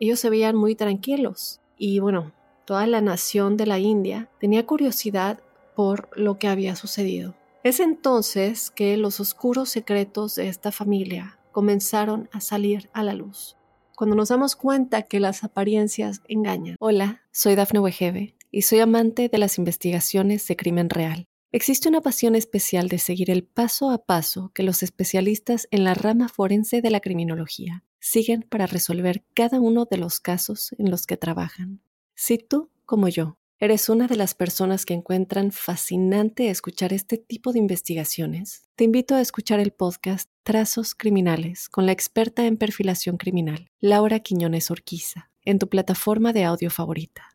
ellos 0.00 0.18
se 0.18 0.28
veían 0.28 0.56
muy 0.56 0.74
tranquilos. 0.74 1.60
Y 1.76 2.00
bueno, 2.00 2.32
toda 2.64 2.86
la 2.86 3.00
nación 3.00 3.56
de 3.56 3.66
la 3.66 3.78
India 3.78 4.28
tenía 4.40 4.66
curiosidad 4.66 5.40
por 5.74 6.08
lo 6.16 6.38
que 6.38 6.48
había 6.48 6.76
sucedido. 6.76 7.34
Es 7.62 7.80
entonces 7.80 8.70
que 8.70 8.96
los 8.96 9.20
oscuros 9.20 9.70
secretos 9.70 10.34
de 10.34 10.48
esta 10.48 10.70
familia 10.72 11.38
comenzaron 11.52 12.28
a 12.32 12.40
salir 12.40 12.90
a 12.92 13.02
la 13.02 13.14
luz. 13.14 13.56
Cuando 13.96 14.16
nos 14.16 14.28
damos 14.28 14.56
cuenta 14.56 15.02
que 15.02 15.20
las 15.20 15.44
apariencias 15.44 16.20
engañan. 16.28 16.76
Hola, 16.80 17.22
soy 17.30 17.54
Dafne 17.54 17.80
Wegebe 17.80 18.34
y 18.50 18.62
soy 18.62 18.80
amante 18.80 19.28
de 19.28 19.38
las 19.38 19.58
investigaciones 19.58 20.46
de 20.46 20.56
crimen 20.56 20.90
real. 20.90 21.26
Existe 21.52 21.88
una 21.88 22.00
pasión 22.00 22.34
especial 22.34 22.88
de 22.88 22.98
seguir 22.98 23.30
el 23.30 23.44
paso 23.44 23.90
a 23.90 24.04
paso 24.04 24.50
que 24.52 24.64
los 24.64 24.82
especialistas 24.82 25.68
en 25.70 25.84
la 25.84 25.94
rama 25.94 26.28
forense 26.28 26.82
de 26.82 26.90
la 26.90 26.98
criminología 26.98 27.84
siguen 28.00 28.42
para 28.42 28.66
resolver 28.66 29.24
cada 29.34 29.60
uno 29.60 29.84
de 29.88 29.96
los 29.96 30.18
casos 30.18 30.74
en 30.78 30.90
los 30.90 31.06
que 31.06 31.16
trabajan. 31.16 31.80
Si 32.16 32.38
tú, 32.38 32.70
como 32.86 33.08
yo, 33.08 33.38
eres 33.58 33.88
una 33.88 34.06
de 34.06 34.14
las 34.14 34.34
personas 34.34 34.86
que 34.86 34.94
encuentran 34.94 35.50
fascinante 35.50 36.48
escuchar 36.48 36.92
este 36.92 37.18
tipo 37.18 37.52
de 37.52 37.58
investigaciones, 37.58 38.68
te 38.76 38.84
invito 38.84 39.16
a 39.16 39.20
escuchar 39.20 39.58
el 39.58 39.72
podcast 39.72 40.30
Trazos 40.44 40.94
Criminales 40.94 41.68
con 41.68 41.86
la 41.86 41.92
experta 41.92 42.46
en 42.46 42.56
perfilación 42.56 43.16
criminal, 43.16 43.66
Laura 43.80 44.20
Quiñones 44.20 44.70
Orquiza, 44.70 45.30
en 45.44 45.58
tu 45.58 45.68
plataforma 45.68 46.32
de 46.32 46.44
audio 46.44 46.70
favorita. 46.70 47.30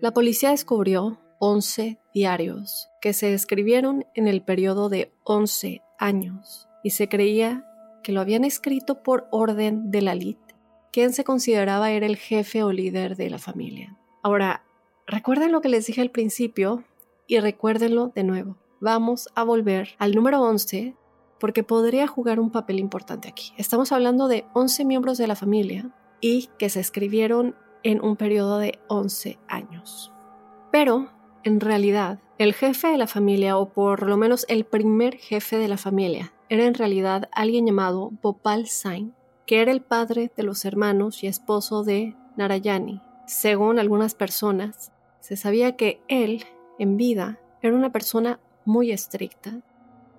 La 0.00 0.12
policía 0.12 0.50
descubrió 0.50 1.20
11 1.38 2.00
diarios 2.12 2.88
que 3.00 3.12
se 3.12 3.34
escribieron 3.34 4.04
en 4.16 4.26
el 4.26 4.42
periodo 4.42 4.88
de 4.88 5.12
11 5.22 5.82
años 6.00 6.68
y 6.82 6.90
se 6.90 7.08
creía 7.08 7.64
que 8.02 8.10
lo 8.10 8.20
habían 8.20 8.44
escrito 8.44 9.04
por 9.04 9.28
orden 9.30 9.92
de 9.92 10.02
la 10.02 10.14
Lalit, 10.14 10.38
quien 10.96 11.12
se 11.12 11.24
consideraba 11.24 11.90
era 11.90 12.06
el 12.06 12.16
jefe 12.16 12.62
o 12.62 12.72
líder 12.72 13.16
de 13.16 13.28
la 13.28 13.36
familia. 13.36 13.98
Ahora, 14.22 14.64
recuerden 15.06 15.52
lo 15.52 15.60
que 15.60 15.68
les 15.68 15.84
dije 15.84 16.00
al 16.00 16.10
principio 16.10 16.84
y 17.26 17.38
recuérdenlo 17.38 18.12
de 18.14 18.24
nuevo. 18.24 18.56
Vamos 18.80 19.28
a 19.34 19.44
volver 19.44 19.90
al 19.98 20.14
número 20.14 20.40
11 20.40 20.96
porque 21.38 21.62
podría 21.62 22.06
jugar 22.06 22.40
un 22.40 22.50
papel 22.50 22.78
importante 22.78 23.28
aquí. 23.28 23.52
Estamos 23.58 23.92
hablando 23.92 24.26
de 24.26 24.46
11 24.54 24.86
miembros 24.86 25.18
de 25.18 25.26
la 25.26 25.36
familia 25.36 25.90
y 26.22 26.48
que 26.58 26.70
se 26.70 26.80
escribieron 26.80 27.54
en 27.82 28.02
un 28.02 28.16
periodo 28.16 28.56
de 28.58 28.78
11 28.88 29.38
años. 29.48 30.14
Pero 30.72 31.10
en 31.44 31.60
realidad, 31.60 32.20
el 32.38 32.54
jefe 32.54 32.88
de 32.88 32.96
la 32.96 33.06
familia, 33.06 33.58
o 33.58 33.68
por 33.68 34.08
lo 34.08 34.16
menos 34.16 34.46
el 34.48 34.64
primer 34.64 35.18
jefe 35.18 35.58
de 35.58 35.68
la 35.68 35.76
familia, 35.76 36.32
era 36.48 36.64
en 36.64 36.72
realidad 36.72 37.28
alguien 37.32 37.66
llamado 37.66 38.12
Bhopal 38.22 38.66
Sain, 38.66 39.12
que 39.46 39.62
era 39.62 39.72
el 39.72 39.80
padre 39.80 40.30
de 40.36 40.42
los 40.42 40.64
hermanos 40.64 41.22
y 41.22 41.26
esposo 41.26 41.84
de 41.84 42.14
Narayani. 42.36 43.00
Según 43.26 43.78
algunas 43.78 44.14
personas, 44.14 44.92
se 45.20 45.36
sabía 45.36 45.76
que 45.76 46.00
él, 46.08 46.44
en 46.78 46.96
vida, 46.96 47.38
era 47.62 47.74
una 47.74 47.92
persona 47.92 48.40
muy 48.64 48.90
estricta. 48.90 49.60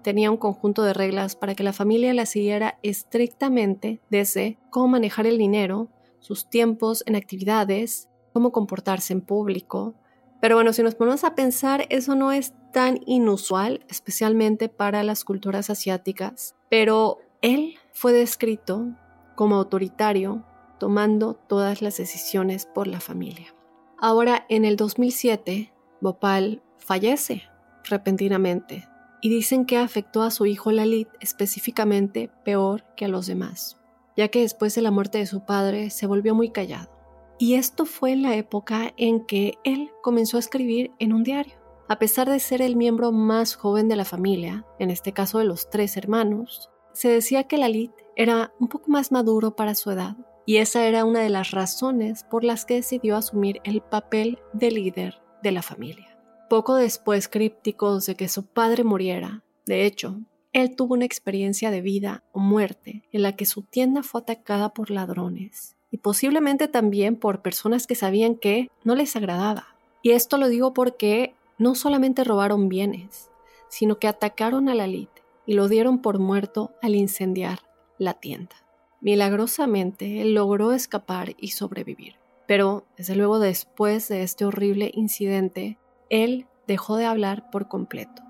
Tenía 0.02 0.32
un 0.32 0.38
conjunto 0.38 0.84
de 0.84 0.94
reglas 0.94 1.36
para 1.36 1.56
que 1.56 1.64
la 1.64 1.74
familia 1.74 2.14
la 2.14 2.26
siguiera 2.26 2.80
estrictamente 2.84 4.00
desde 4.10 4.58
cómo 4.70 4.88
manejar 4.88 5.28
el 5.28 5.38
dinero, 5.38 5.90
sus 6.20 6.50
tiempos 6.50 7.04
en 7.06 7.16
actividades, 7.16 8.10
cómo 8.34 8.52
comportarse 8.52 9.14
en 9.14 9.22
público, 9.22 9.96
pero 10.40 10.56
bueno, 10.56 10.72
si 10.74 10.84
nos 10.84 10.96
ponemos 10.96 11.24
a 11.24 11.36
pensar, 11.36 11.86
eso 11.90 12.16
no 12.16 12.32
es 12.32 12.54
tan 12.72 13.00
inusual, 13.06 13.84
especialmente 13.90 14.70
para 14.70 15.04
las 15.04 15.24
culturas 15.24 15.70
asiáticas. 15.70 16.56
Pero 16.70 17.18
él 17.42 17.76
fue 17.92 18.14
descrito 18.14 18.88
como 19.38 19.56
autoritario, 19.56 20.44
tomando 20.80 21.36
todas 21.36 21.84
las 21.84 21.96
decisiones 21.98 22.66
por 22.66 22.88
la 22.88 23.00
familia. 23.00 23.54
Ahora, 24.00 24.48
en 24.50 24.66
el 24.66 24.78
2007, 24.78 25.72
Bhopal 26.02 26.64
fallece 26.80 27.44
repentinamente 27.84 28.88
y 29.22 29.30
dicen 29.30 29.66
que 29.66 29.78
afectó 29.78 30.24
a 30.24 30.32
su 30.32 30.48
hijo 30.48 30.72
Lalit 30.72 31.08
específicamente 31.20 32.32
peor 32.44 32.84
que 32.96 33.06
a 33.06 33.10
los 33.10 33.28
demás, 33.28 33.78
ya 34.16 34.30
que 34.30 34.42
después 34.42 34.74
de 34.74 34.82
la 34.82 34.90
muerte 34.90 35.20
de 35.20 35.28
su 35.28 35.46
padre 35.46 35.92
se 35.92 36.08
volvió 36.08 36.34
muy 36.34 36.50
callado. 36.50 36.90
Y 37.38 37.54
esto 37.54 37.86
fue 37.86 38.14
en 38.14 38.24
la 38.24 38.36
época 38.36 38.92
en 38.98 39.24
que 39.24 39.54
él 39.64 39.92
comenzó 40.02 40.38
a 40.38 40.40
escribir 40.40 40.92
en 40.98 41.14
un 41.14 41.24
diario. 41.24 41.54
A 41.88 42.00
pesar 42.00 42.28
de 42.28 42.40
ser 42.40 42.64
el 42.64 42.76
miembro 42.76 43.12
más 43.12 43.54
joven 43.54 43.88
de 43.88 43.98
la 43.98 44.06
familia, 44.06 44.66
en 44.80 44.90
este 44.90 45.14
caso 45.14 45.38
de 45.38 45.46
los 45.46 45.70
tres 45.70 45.96
hermanos, 45.96 46.72
se 46.94 47.10
decía 47.10 47.44
que 47.44 47.60
Lalit 47.60 47.92
era 48.18 48.52
un 48.60 48.68
poco 48.68 48.90
más 48.90 49.12
maduro 49.12 49.56
para 49.56 49.76
su 49.76 49.92
edad, 49.92 50.18
y 50.48 50.58
esa 50.58 50.88
era 50.88 51.06
una 51.06 51.20
de 51.20 51.30
las 51.30 51.52
razones 51.52 52.24
por 52.24 52.44
las 52.44 52.66
que 52.66 52.74
decidió 52.74 53.16
asumir 53.16 53.62
el 53.64 53.82
papel 53.82 54.40
de 54.54 54.72
líder 54.72 55.22
de 55.44 55.52
la 55.52 55.62
familia. 55.62 56.18
Poco 56.50 56.74
después, 56.74 57.28
crípticos 57.28 58.08
de 58.08 58.16
que 58.16 58.28
su 58.28 58.48
padre 58.48 58.84
muriera, 58.84 59.44
de 59.68 59.86
hecho, 59.86 60.20
él 60.52 60.76
tuvo 60.76 60.96
una 60.96 61.06
experiencia 61.06 61.70
de 61.70 61.82
vida 61.82 62.24
o 62.32 62.40
muerte 62.40 63.04
en 63.12 63.22
la 63.22 63.36
que 63.36 63.46
su 63.46 63.62
tienda 63.62 64.02
fue 64.02 64.22
atacada 64.22 64.74
por 64.74 64.90
ladrones 64.90 65.76
y 65.92 65.98
posiblemente 65.98 66.68
también 66.68 67.18
por 67.18 67.44
personas 67.44 67.86
que 67.86 67.94
sabían 67.94 68.34
que 68.34 68.72
no 68.84 68.96
les 68.96 69.16
agradaba. 69.16 69.76
Y 70.02 70.12
esto 70.12 70.40
lo 70.40 70.48
digo 70.48 70.74
porque 70.74 71.36
no 71.60 71.76
solamente 71.76 72.24
robaron 72.24 72.68
bienes, 72.68 73.30
sino 73.70 74.00
que 74.00 74.08
atacaron 74.08 74.70
a 74.70 74.74
Lalit 74.74 75.12
y 75.46 75.54
lo 75.54 75.68
dieron 75.68 76.02
por 76.02 76.18
muerto 76.18 76.72
al 76.82 76.96
incendiar 76.96 77.67
la 77.98 78.14
tienda. 78.14 78.56
Milagrosamente, 79.02 80.22
él 80.22 80.34
logró 80.34 80.72
escapar 80.72 81.36
y 81.38 81.50
sobrevivir. 81.50 82.16
Pero, 82.48 82.86
desde 82.98 83.16
luego, 83.16 83.40
después 83.40 84.08
de 84.08 84.24
este 84.24 84.46
horrible 84.46 84.92
incidente, 84.94 85.78
él 86.10 86.48
dejó 86.68 86.96
de 86.96 87.06
hablar 87.06 87.50
por 87.52 87.68
completo. 87.68 88.24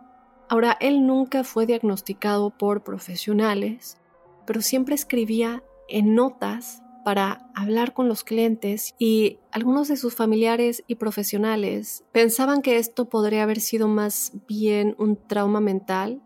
Ahora, 0.50 0.78
él 0.80 1.06
nunca 1.06 1.44
fue 1.44 1.66
diagnosticado 1.66 2.50
por 2.50 2.84
profesionales, 2.84 3.98
pero 4.46 4.62
siempre 4.62 4.96
escribía 4.96 5.64
en 5.90 6.16
notas 6.16 6.82
para 7.08 7.50
hablar 7.56 7.94
con 7.94 8.10
los 8.10 8.26
clientes 8.26 8.94
y 9.00 9.40
algunos 9.52 9.88
de 9.88 9.96
sus 9.96 10.14
familiares 10.14 10.84
y 10.88 10.96
profesionales 10.96 12.04
pensaban 12.12 12.62
que 12.62 12.78
esto 12.78 13.08
podría 13.08 13.44
haber 13.44 13.62
sido 13.62 13.88
más 13.88 14.34
bien 14.46 14.94
un 14.98 15.16
trauma 15.16 15.62
mental 15.62 16.22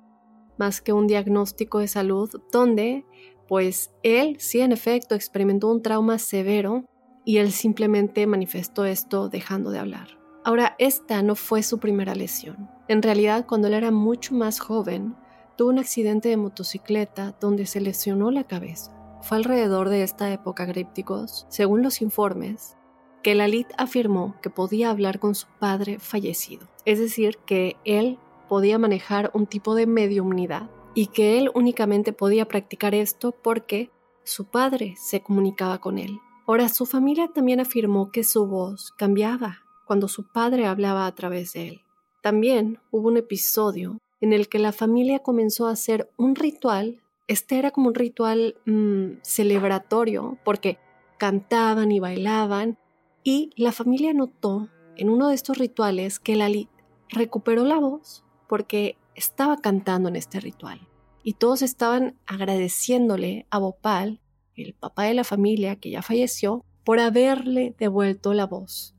más 0.57 0.81
que 0.81 0.91
un 0.91 1.05
diagnóstico 1.05 1.79
de 1.79 1.87
salud 1.87 2.29
donde 2.51 3.05
pues 3.51 3.91
él 4.01 4.37
sí 4.39 4.61
en 4.61 4.71
efecto 4.71 5.13
experimentó 5.13 5.67
un 5.67 5.81
trauma 5.81 6.19
severo 6.19 6.85
y 7.25 7.39
él 7.39 7.51
simplemente 7.51 8.25
manifestó 8.25 8.85
esto 8.85 9.27
dejando 9.27 9.71
de 9.71 9.79
hablar. 9.79 10.17
Ahora, 10.45 10.73
esta 10.79 11.21
no 11.21 11.35
fue 11.35 11.61
su 11.61 11.77
primera 11.77 12.15
lesión. 12.15 12.69
En 12.87 13.01
realidad, 13.01 13.45
cuando 13.45 13.67
él 13.67 13.73
era 13.73 13.91
mucho 13.91 14.33
más 14.35 14.61
joven, 14.61 15.17
tuvo 15.57 15.67
un 15.67 15.79
accidente 15.79 16.29
de 16.29 16.37
motocicleta 16.37 17.35
donde 17.41 17.65
se 17.65 17.81
lesionó 17.81 18.31
la 18.31 18.45
cabeza. 18.45 18.93
Fue 19.21 19.35
alrededor 19.35 19.89
de 19.89 20.03
esta 20.03 20.31
época, 20.31 20.65
crípticos, 20.65 21.45
según 21.49 21.83
los 21.83 22.01
informes, 22.01 22.77
que 23.21 23.35
Lalit 23.35 23.67
afirmó 23.77 24.39
que 24.41 24.49
podía 24.49 24.91
hablar 24.91 25.19
con 25.19 25.35
su 25.35 25.47
padre 25.59 25.99
fallecido. 25.99 26.69
Es 26.85 26.99
decir, 26.99 27.37
que 27.45 27.75
él 27.83 28.17
podía 28.47 28.79
manejar 28.79 29.29
un 29.33 29.45
tipo 29.45 29.75
de 29.75 29.87
mediumnidad 29.87 30.69
y 30.93 31.07
que 31.07 31.37
él 31.37 31.51
únicamente 31.53 32.13
podía 32.13 32.47
practicar 32.47 32.95
esto 32.95 33.31
porque 33.31 33.89
su 34.23 34.45
padre 34.45 34.95
se 34.97 35.21
comunicaba 35.21 35.79
con 35.79 35.97
él. 35.97 36.19
Ahora, 36.47 36.69
su 36.69 36.85
familia 36.85 37.29
también 37.33 37.59
afirmó 37.59 38.11
que 38.11 38.23
su 38.23 38.45
voz 38.45 38.91
cambiaba 38.97 39.59
cuando 39.85 40.07
su 40.07 40.27
padre 40.31 40.65
hablaba 40.65 41.05
a 41.05 41.15
través 41.15 41.53
de 41.53 41.67
él. 41.67 41.81
También 42.21 42.79
hubo 42.91 43.07
un 43.07 43.17
episodio 43.17 43.99
en 44.19 44.33
el 44.33 44.47
que 44.47 44.59
la 44.59 44.71
familia 44.71 45.19
comenzó 45.19 45.67
a 45.67 45.71
hacer 45.71 46.09
un 46.17 46.35
ritual. 46.35 47.01
Este 47.27 47.57
era 47.57 47.71
como 47.71 47.87
un 47.87 47.95
ritual 47.95 48.55
mm, 48.65 49.21
celebratorio 49.23 50.37
porque 50.43 50.77
cantaban 51.17 51.91
y 51.91 51.99
bailaban 51.99 52.77
y 53.23 53.51
la 53.55 53.71
familia 53.71 54.13
notó 54.13 54.69
en 54.97 55.09
uno 55.09 55.29
de 55.29 55.35
estos 55.35 55.57
rituales 55.57 56.19
que 56.19 56.35
Lali 56.35 56.67
recuperó 57.09 57.63
la 57.63 57.79
voz 57.79 58.23
porque 58.47 58.97
estaba 59.15 59.57
cantando 59.57 60.09
en 60.09 60.15
este 60.15 60.39
ritual 60.39 60.87
y 61.23 61.33
todos 61.33 61.61
estaban 61.61 62.17
agradeciéndole 62.25 63.45
a 63.49 63.59
Bopal, 63.59 64.21
el 64.55 64.73
papá 64.73 65.03
de 65.03 65.13
la 65.13 65.23
familia 65.23 65.75
que 65.75 65.91
ya 65.91 66.01
falleció, 66.01 66.65
por 66.83 66.99
haberle 66.99 67.75
devuelto 67.77 68.33
la 68.33 68.47
voz 68.47 68.95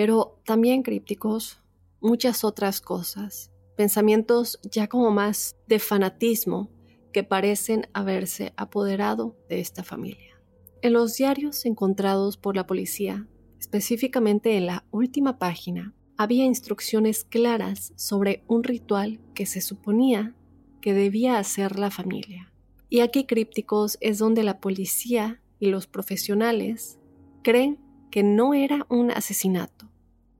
pero 0.00 0.40
también 0.46 0.82
crípticos 0.82 1.58
muchas 2.00 2.44
otras 2.44 2.80
cosas, 2.80 3.50
pensamientos 3.76 4.58
ya 4.62 4.88
como 4.88 5.10
más 5.10 5.56
de 5.66 5.78
fanatismo 5.78 6.70
que 7.12 7.24
parecen 7.24 7.86
haberse 7.92 8.54
apoderado 8.56 9.36
de 9.50 9.60
esta 9.60 9.84
familia. 9.84 10.40
En 10.80 10.94
los 10.94 11.16
diarios 11.16 11.66
encontrados 11.66 12.38
por 12.38 12.56
la 12.56 12.66
policía, 12.66 13.28
específicamente 13.58 14.56
en 14.56 14.64
la 14.64 14.86
última 14.90 15.38
página, 15.38 15.94
había 16.20 16.44
instrucciones 16.44 17.24
claras 17.24 17.94
sobre 17.96 18.44
un 18.46 18.62
ritual 18.62 19.20
que 19.32 19.46
se 19.46 19.62
suponía 19.62 20.34
que 20.82 20.92
debía 20.92 21.38
hacer 21.38 21.78
la 21.78 21.90
familia. 21.90 22.52
Y 22.90 23.00
aquí 23.00 23.24
crípticos 23.24 23.96
es 24.02 24.18
donde 24.18 24.42
la 24.42 24.60
policía 24.60 25.40
y 25.60 25.68
los 25.70 25.86
profesionales 25.86 26.98
creen 27.42 27.78
que 28.10 28.22
no 28.22 28.52
era 28.52 28.84
un 28.90 29.10
asesinato, 29.10 29.88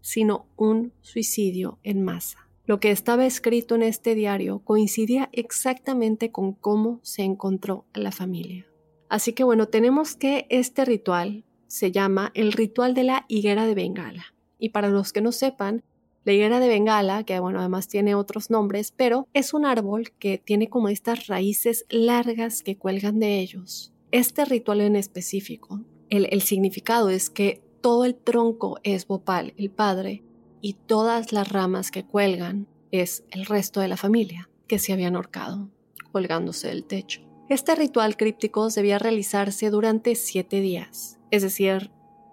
sino 0.03 0.45
un 0.57 0.93
suicidio 1.01 1.79
en 1.83 2.05
masa. 2.05 2.47
Lo 2.67 2.79
que 2.79 2.91
estaba 2.91 3.25
escrito 3.25 3.75
en 3.75 3.83
este 3.83 4.15
diario 4.15 4.59
coincidía 4.59 5.31
exactamente 5.33 6.31
con 6.31 6.53
cómo 6.53 7.01
se 7.03 7.23
encontró 7.23 7.87
a 7.95 8.01
la 8.01 8.13
familia. 8.13 8.67
Así 9.09 9.33
que 9.33 9.45
bueno, 9.45 9.67
tenemos 9.67 10.15
que 10.15 10.47
este 10.51 10.85
ritual 10.85 11.47
se 11.69 11.91
llama 11.91 12.33
el 12.35 12.53
ritual 12.53 12.93
de 12.93 13.05
la 13.05 13.25
higuera 13.29 13.65
de 13.65 13.75
Bengala. 13.75 14.35
Y 14.61 14.69
para 14.69 14.89
los 14.89 15.13
que 15.13 15.21
no 15.21 15.33
sepan, 15.33 15.83
la 16.25 16.33
higuera 16.33 16.61
de 16.61 16.69
Bengala, 16.69 17.25
que 17.25 17.41
bueno, 17.41 17.61
además 17.61 17.89
tiene 17.89 18.15
otros 18.15 18.51
nombres, 18.51 18.93
pero 18.95 19.27
es 19.33 19.55
un 19.55 19.65
árbol 19.65 20.13
que 20.19 20.39
tiene 20.39 20.69
como 20.69 20.89
estas 20.89 21.27
raíces 21.27 21.87
largas 21.89 22.63
que 22.63 22.77
cuelgan 22.77 23.19
de 23.19 23.41
ellos. 23.41 23.93
Este 24.13 24.45
ritual 24.45 24.83
en 24.83 24.97
específico, 24.97 25.81
el, 26.11 26.43
significado 26.43 27.09
es 27.09 27.31
que 27.31 27.63
todo 27.81 28.05
el 28.05 28.17
tronco 28.17 28.79
es 28.83 29.07
Bopal, 29.07 29.55
el 29.57 29.71
padre, 29.71 30.23
y 30.61 30.75
todas 30.75 31.33
las 31.33 31.49
ramas 31.49 31.91
que 31.91 32.05
cuelgan 32.05 32.67
es 32.91 33.25
el 33.31 33.47
resto 33.47 33.81
de 33.81 33.89
la 33.89 33.97
familia 33.97 34.51
que 34.67 34.79
se 34.79 34.93
habían 34.93 35.17
ahorcado, 35.17 35.71
colgándose 36.13 36.69
del 36.69 36.85
techo. 36.85 37.23
Este 37.49 37.75
ritual 37.75 38.17
críptico 38.17 38.69
debía 38.69 38.99
realizarse 38.99 39.71
durante 39.71 40.15
siete 40.17 40.61
días, 40.61 41.19
es 41.31 41.43
decir, 41.43 41.91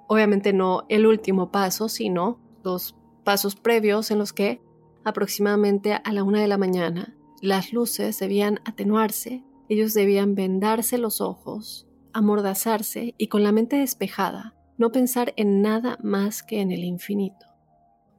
obviamente 0.07 0.53
no 0.53 0.83
el 0.89 1.05
último 1.05 1.51
paso, 1.51 1.89
sino 1.89 2.39
los 2.63 2.95
pasos 3.23 3.55
previos 3.55 4.11
en 4.11 4.19
los 4.19 4.33
que 4.33 4.61
aproximadamente 5.03 5.93
a 5.93 6.11
la 6.11 6.23
una 6.23 6.41
de 6.41 6.47
la 6.47 6.57
mañana 6.57 7.15
las 7.41 7.71
luces 7.71 8.19
debían 8.19 8.59
atenuarse, 8.65 9.43
ellos 9.69 9.93
debían 9.93 10.35
vendarse 10.35 10.97
los 10.97 11.21
ojos, 11.21 11.87
amordazarse 12.13 13.13
y 13.17 13.27
con 13.27 13.43
la 13.43 13.51
mente 13.51 13.77
despejada 13.77 14.55
no 14.77 14.91
pensar 14.91 15.33
en 15.37 15.61
nada 15.61 15.97
más 16.03 16.43
que 16.43 16.61
en 16.61 16.71
el 16.71 16.83
infinito. 16.83 17.47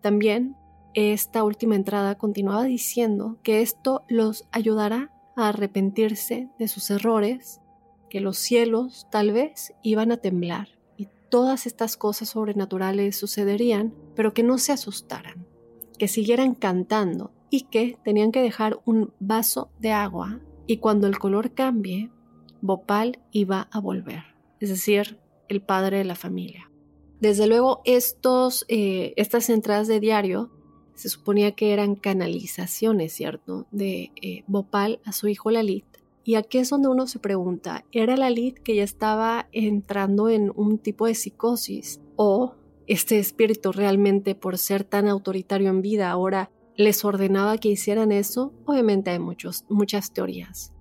También 0.00 0.56
esta 0.94 1.44
última 1.44 1.76
entrada 1.76 2.16
continuaba 2.16 2.64
diciendo 2.64 3.38
que 3.42 3.60
esto 3.62 4.04
los 4.08 4.48
ayudará 4.50 5.12
a 5.36 5.48
arrepentirse 5.48 6.50
de 6.58 6.68
sus 6.68 6.90
errores, 6.90 7.60
que 8.10 8.20
los 8.20 8.38
cielos 8.38 9.06
tal 9.10 9.32
vez 9.32 9.74
iban 9.82 10.10
a 10.10 10.16
temblar 10.16 10.77
todas 11.28 11.66
estas 11.66 11.96
cosas 11.96 12.30
sobrenaturales 12.30 13.16
sucederían, 13.16 13.94
pero 14.14 14.34
que 14.34 14.42
no 14.42 14.58
se 14.58 14.72
asustaran, 14.72 15.46
que 15.98 16.08
siguieran 16.08 16.54
cantando 16.54 17.32
y 17.50 17.62
que 17.62 17.98
tenían 18.04 18.32
que 18.32 18.42
dejar 18.42 18.80
un 18.84 19.12
vaso 19.20 19.70
de 19.78 19.92
agua 19.92 20.40
y 20.66 20.78
cuando 20.78 21.06
el 21.06 21.18
color 21.18 21.52
cambie, 21.54 22.10
Bopal 22.60 23.20
iba 23.32 23.68
a 23.72 23.80
volver, 23.80 24.22
es 24.60 24.68
decir, 24.68 25.18
el 25.48 25.62
padre 25.62 25.98
de 25.98 26.04
la 26.04 26.14
familia. 26.14 26.70
Desde 27.20 27.46
luego, 27.46 27.80
estos, 27.84 28.64
eh, 28.68 29.14
estas 29.16 29.48
entradas 29.50 29.88
de 29.88 29.98
diario 29.98 30.50
se 30.94 31.08
suponía 31.08 31.52
que 31.52 31.72
eran 31.72 31.94
canalizaciones, 31.94 33.12
¿cierto? 33.12 33.66
De 33.70 34.12
eh, 34.20 34.44
Bopal 34.46 35.00
a 35.04 35.12
su 35.12 35.28
hijo 35.28 35.50
Lalit. 35.50 35.86
Y 36.28 36.34
aquí 36.34 36.58
es 36.58 36.68
donde 36.68 36.88
uno 36.88 37.06
se 37.06 37.18
pregunta, 37.18 37.86
¿era 37.90 38.14
Lalit 38.14 38.58
que 38.58 38.76
ya 38.76 38.82
estaba 38.82 39.48
entrando 39.50 40.28
en 40.28 40.52
un 40.54 40.76
tipo 40.76 41.06
de 41.06 41.14
psicosis? 41.14 42.02
¿O 42.16 42.54
este 42.86 43.18
espíritu 43.18 43.72
realmente 43.72 44.34
por 44.34 44.58
ser 44.58 44.84
tan 44.84 45.08
autoritario 45.08 45.70
en 45.70 45.80
vida 45.80 46.10
ahora 46.10 46.50
les 46.76 47.02
ordenaba 47.02 47.56
que 47.56 47.70
hicieran 47.70 48.12
eso? 48.12 48.52
Obviamente 48.66 49.08
hay 49.08 49.18
muchos, 49.18 49.64
muchas 49.70 50.12
teorías. 50.12 50.74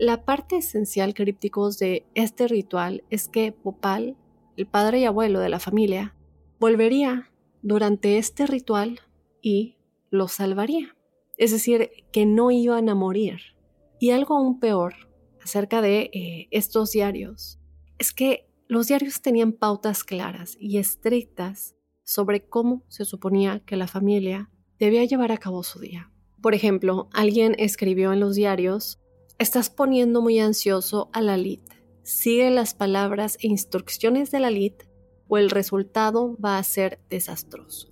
La 0.00 0.24
parte 0.24 0.56
esencial, 0.56 1.14
crípticos, 1.14 1.78
de 1.78 2.04
este 2.16 2.48
ritual 2.48 3.04
es 3.08 3.28
que 3.28 3.52
Popal, 3.52 4.16
el 4.56 4.66
padre 4.66 4.98
y 4.98 5.04
abuelo 5.04 5.38
de 5.38 5.48
la 5.48 5.60
familia, 5.60 6.16
volvería 6.58 7.30
durante 7.62 8.18
este 8.18 8.48
ritual 8.48 8.98
y 9.40 9.76
los 10.10 10.32
salvaría. 10.32 10.96
Es 11.36 11.52
decir, 11.52 11.88
que 12.10 12.26
no 12.26 12.50
iban 12.50 12.88
a 12.88 12.96
morir. 12.96 13.57
Y 14.00 14.10
algo 14.10 14.36
aún 14.36 14.60
peor 14.60 14.94
acerca 15.42 15.80
de 15.80 16.10
eh, 16.12 16.48
estos 16.50 16.92
diarios 16.92 17.58
es 17.98 18.12
que 18.12 18.48
los 18.68 18.86
diarios 18.86 19.22
tenían 19.22 19.52
pautas 19.52 20.04
claras 20.04 20.56
y 20.60 20.78
estrictas 20.78 21.74
sobre 22.04 22.46
cómo 22.48 22.84
se 22.88 23.04
suponía 23.04 23.60
que 23.60 23.76
la 23.76 23.88
familia 23.88 24.50
debía 24.78 25.04
llevar 25.04 25.32
a 25.32 25.38
cabo 25.38 25.62
su 25.62 25.80
día. 25.80 26.12
Por 26.40 26.54
ejemplo, 26.54 27.08
alguien 27.12 27.54
escribió 27.58 28.12
en 28.12 28.20
los 28.20 28.36
diarios 28.36 29.00
Estás 29.38 29.70
poniendo 29.70 30.20
muy 30.20 30.40
ansioso 30.40 31.10
a 31.12 31.20
la 31.20 31.36
Lalit. 31.36 31.62
Sigue 32.02 32.50
las 32.50 32.74
palabras 32.74 33.38
e 33.40 33.46
instrucciones 33.46 34.32
de 34.32 34.40
la 34.40 34.50
Lalit 34.50 34.82
o 35.28 35.38
el 35.38 35.50
resultado 35.50 36.36
va 36.44 36.58
a 36.58 36.62
ser 36.64 37.00
desastroso. 37.08 37.88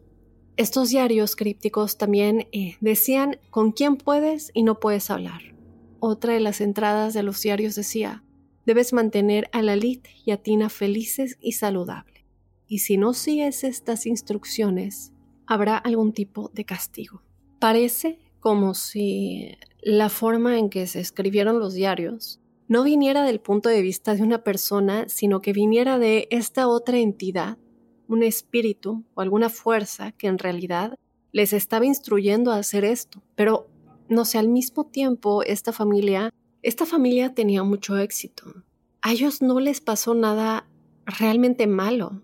Estos 0.56 0.90
diarios 0.90 1.36
crípticos 1.36 1.98
también 1.98 2.48
eh, 2.50 2.76
decían 2.80 3.38
con 3.50 3.72
quién 3.72 3.96
puedes 3.96 4.50
y 4.54 4.64
no 4.64 4.80
puedes 4.80 5.10
hablar. 5.10 5.55
Otra 6.00 6.34
de 6.34 6.40
las 6.40 6.60
entradas 6.60 7.14
de 7.14 7.22
los 7.22 7.40
diarios 7.40 7.74
decía, 7.74 8.22
debes 8.66 8.92
mantener 8.92 9.48
a 9.52 9.62
la 9.62 9.76
Lalit 9.76 10.06
y 10.24 10.30
a 10.32 10.36
Tina 10.36 10.68
felices 10.68 11.38
y 11.40 11.52
saludables. 11.52 12.24
Y 12.66 12.80
si 12.80 12.98
no 12.98 13.14
sigues 13.14 13.64
estas 13.64 14.06
instrucciones, 14.06 15.12
habrá 15.46 15.78
algún 15.78 16.12
tipo 16.12 16.50
de 16.52 16.64
castigo. 16.64 17.22
Parece 17.60 18.18
como 18.40 18.74
si 18.74 19.56
la 19.82 20.08
forma 20.08 20.58
en 20.58 20.68
que 20.68 20.86
se 20.86 21.00
escribieron 21.00 21.58
los 21.58 21.74
diarios 21.74 22.40
no 22.68 22.82
viniera 22.82 23.22
del 23.22 23.40
punto 23.40 23.68
de 23.68 23.82
vista 23.82 24.14
de 24.14 24.22
una 24.22 24.42
persona, 24.42 25.08
sino 25.08 25.40
que 25.40 25.52
viniera 25.52 25.98
de 25.98 26.26
esta 26.30 26.66
otra 26.68 26.98
entidad, 26.98 27.58
un 28.08 28.22
espíritu 28.22 29.04
o 29.14 29.20
alguna 29.20 29.48
fuerza 29.48 30.12
que 30.12 30.26
en 30.26 30.38
realidad 30.38 30.94
les 31.32 31.52
estaba 31.52 31.86
instruyendo 31.86 32.50
a 32.50 32.58
hacer 32.58 32.84
esto. 32.84 33.22
Pero, 33.36 33.68
no 34.08 34.24
sé, 34.24 34.38
al 34.38 34.48
mismo 34.48 34.86
tiempo, 34.86 35.42
esta 35.42 35.72
familia, 35.72 36.32
esta 36.62 36.86
familia 36.86 37.34
tenía 37.34 37.62
mucho 37.62 37.96
éxito. 37.96 38.44
A 39.02 39.12
ellos 39.12 39.42
no 39.42 39.60
les 39.60 39.80
pasó 39.80 40.14
nada 40.14 40.68
realmente 41.04 41.66
malo. 41.66 42.22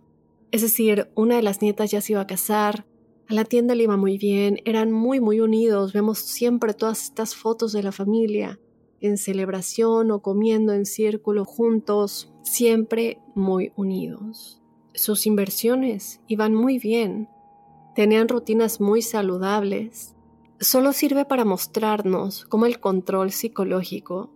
Es 0.51 0.63
decir, 0.63 1.09
una 1.15 1.37
de 1.37 1.43
las 1.43 1.63
nietas 1.63 1.91
ya 1.91 2.01
se 2.01 2.13
iba 2.13 2.21
a 2.21 2.27
casar, 2.27 2.87
a 3.29 3.35
la 3.35 3.45
tienda 3.45 3.75
le 3.75 3.85
iba 3.85 3.97
muy 3.97 4.19
bien, 4.19 4.59
eran 4.65 4.93
muy, 4.93 5.21
muy 5.21 5.41
unidos. 5.41 5.93
Vemos 5.93 6.19
siempre 6.19 6.75
todas 6.75 7.05
estas 7.05 7.35
fotos 7.35 7.73
de 7.73 7.83
la 7.83 7.93
familia 7.93 8.61
en 9.01 9.19
celebración 9.19 10.11
o 10.11 10.23
comiendo 10.23 10.73
en 10.73 10.87
círculo 10.87 11.45
juntos, 11.45 12.33
siempre 12.43 13.19
muy 13.35 13.73
unidos. 13.77 14.59
sus 14.95 15.27
inversiones 15.27 16.21
iban 16.27 16.55
muy 16.55 16.79
bien, 16.79 17.31
tenían 17.95 18.29
rutinas 18.29 18.79
muy 18.79 19.01
saludables, 19.01 20.15
solo 20.63 20.93
sirve 20.93 21.25
para 21.25 21.45
mostrarnos 21.45 22.45
cómo 22.47 22.67
el 22.67 22.81
control 22.81 23.33
psicológico 23.33 24.33